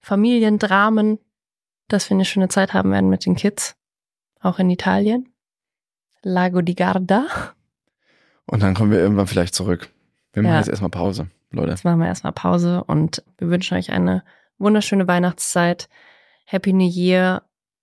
Familiendramen, 0.00 1.18
dass 1.88 2.08
wir 2.10 2.14
eine 2.16 2.24
schöne 2.24 2.48
Zeit 2.48 2.72
haben 2.72 2.90
werden 2.92 3.10
mit 3.10 3.26
den 3.26 3.36
Kids. 3.36 3.76
Auch 4.40 4.58
in 4.58 4.70
Italien. 4.70 5.32
Lago 6.22 6.60
di 6.62 6.74
Garda. 6.74 7.26
Und 8.46 8.62
dann 8.62 8.74
kommen 8.74 8.90
wir 8.90 8.98
irgendwann 8.98 9.26
vielleicht 9.26 9.54
zurück. 9.54 9.90
Wir 10.32 10.42
machen 10.42 10.52
Ja. 10.52 10.58
jetzt 10.58 10.68
erstmal 10.68 10.90
Pause, 10.90 11.28
Leute. 11.50 11.70
Jetzt 11.70 11.84
machen 11.84 12.00
wir 12.00 12.06
erstmal 12.06 12.32
Pause 12.32 12.84
und 12.84 13.22
wir 13.38 13.48
wünschen 13.50 13.76
euch 13.76 13.90
eine 13.90 14.24
wunderschöne 14.58 15.06
Weihnachtszeit. 15.08 15.88
Happy 16.44 16.72
New 16.72 16.88
Year. 16.88 17.42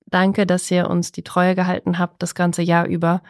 danke, 0.09 0.45
dass 0.45 0.71
ihr 0.71 0.89
uns 0.89 1.11
die 1.11 1.23
Treue 1.23 1.53
gehalten 1.53 1.99
habt 1.99 2.23
das 2.23 2.33
ganze 2.33 2.61
Jahr 2.61 2.85
über, 2.85 3.21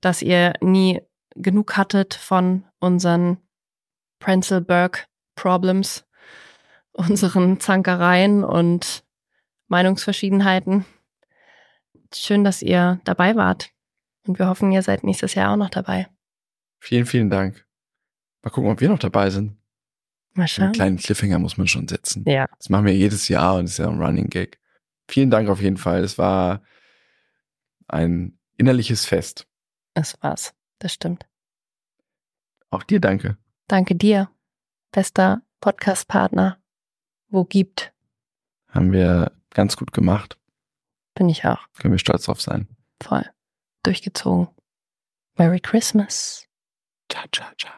dass 0.00 0.22
ihr 0.22 0.54
nie 0.60 1.00
genug 1.34 1.76
hattet 1.76 2.14
von 2.14 2.64
unseren 2.80 3.38
Prenzelberg 4.18 5.06
Problems, 5.36 6.04
unseren 6.92 7.60
Zankereien 7.60 8.42
und 8.44 9.04
Meinungsverschiedenheiten. 9.68 10.84
Schön, 12.14 12.42
dass 12.44 12.62
ihr 12.62 13.00
dabei 13.04 13.36
wart. 13.36 13.70
Und 14.26 14.38
wir 14.38 14.48
hoffen, 14.48 14.72
ihr 14.72 14.82
seid 14.82 15.04
nächstes 15.04 15.34
Jahr 15.34 15.52
auch 15.52 15.56
noch 15.56 15.70
dabei. 15.70 16.08
Vielen, 16.80 17.06
vielen 17.06 17.30
Dank. 17.30 17.66
Mal 18.42 18.50
gucken, 18.50 18.70
ob 18.70 18.80
wir 18.80 18.88
noch 18.88 18.98
dabei 18.98 19.30
sind. 19.30 19.56
Mal 20.34 20.42
Einen 20.42 20.48
schauen. 20.48 20.72
kleinen 20.72 20.96
Cliffhanger 20.98 21.38
muss 21.38 21.56
man 21.56 21.66
schon 21.66 21.88
setzen. 21.88 22.24
Ja, 22.26 22.46
Das 22.58 22.68
machen 22.68 22.86
wir 22.86 22.94
jedes 22.94 23.28
Jahr 23.28 23.56
und 23.56 23.64
ist 23.64 23.78
ja 23.78 23.88
ein 23.88 24.00
Running 24.00 24.28
Gag. 24.28 24.58
Vielen 25.08 25.30
Dank 25.30 25.48
auf 25.48 25.60
jeden 25.60 25.76
Fall. 25.76 26.04
Es 26.04 26.18
war 26.18 26.62
ein 27.88 28.38
innerliches 28.56 29.06
Fest. 29.06 29.47
Das 29.98 30.20
war's. 30.22 30.54
Das 30.78 30.92
stimmt. 30.92 31.26
Auch 32.70 32.82
dir 32.82 33.00
danke. 33.00 33.36
Danke 33.66 33.94
dir, 33.94 34.30
bester 34.92 35.42
Podcast-Partner. 35.60 36.58
Wo 37.28 37.44
gibt, 37.44 37.92
Haben 38.68 38.92
wir 38.92 39.32
ganz 39.50 39.76
gut 39.76 39.92
gemacht. 39.92 40.38
bin 41.14 41.28
ich 41.28 41.44
auch 41.44 41.66
Können 41.78 41.92
wir 41.92 41.98
stolz 41.98 42.24
drauf 42.24 42.40
sein. 42.40 42.68
voll 43.02 43.28
durchgezogen. 43.82 44.48
Merry 45.36 45.60
Christmas. 45.60 46.46
Ciao, 47.10 47.24
ciao, 47.32 47.48
ciao. 47.58 47.74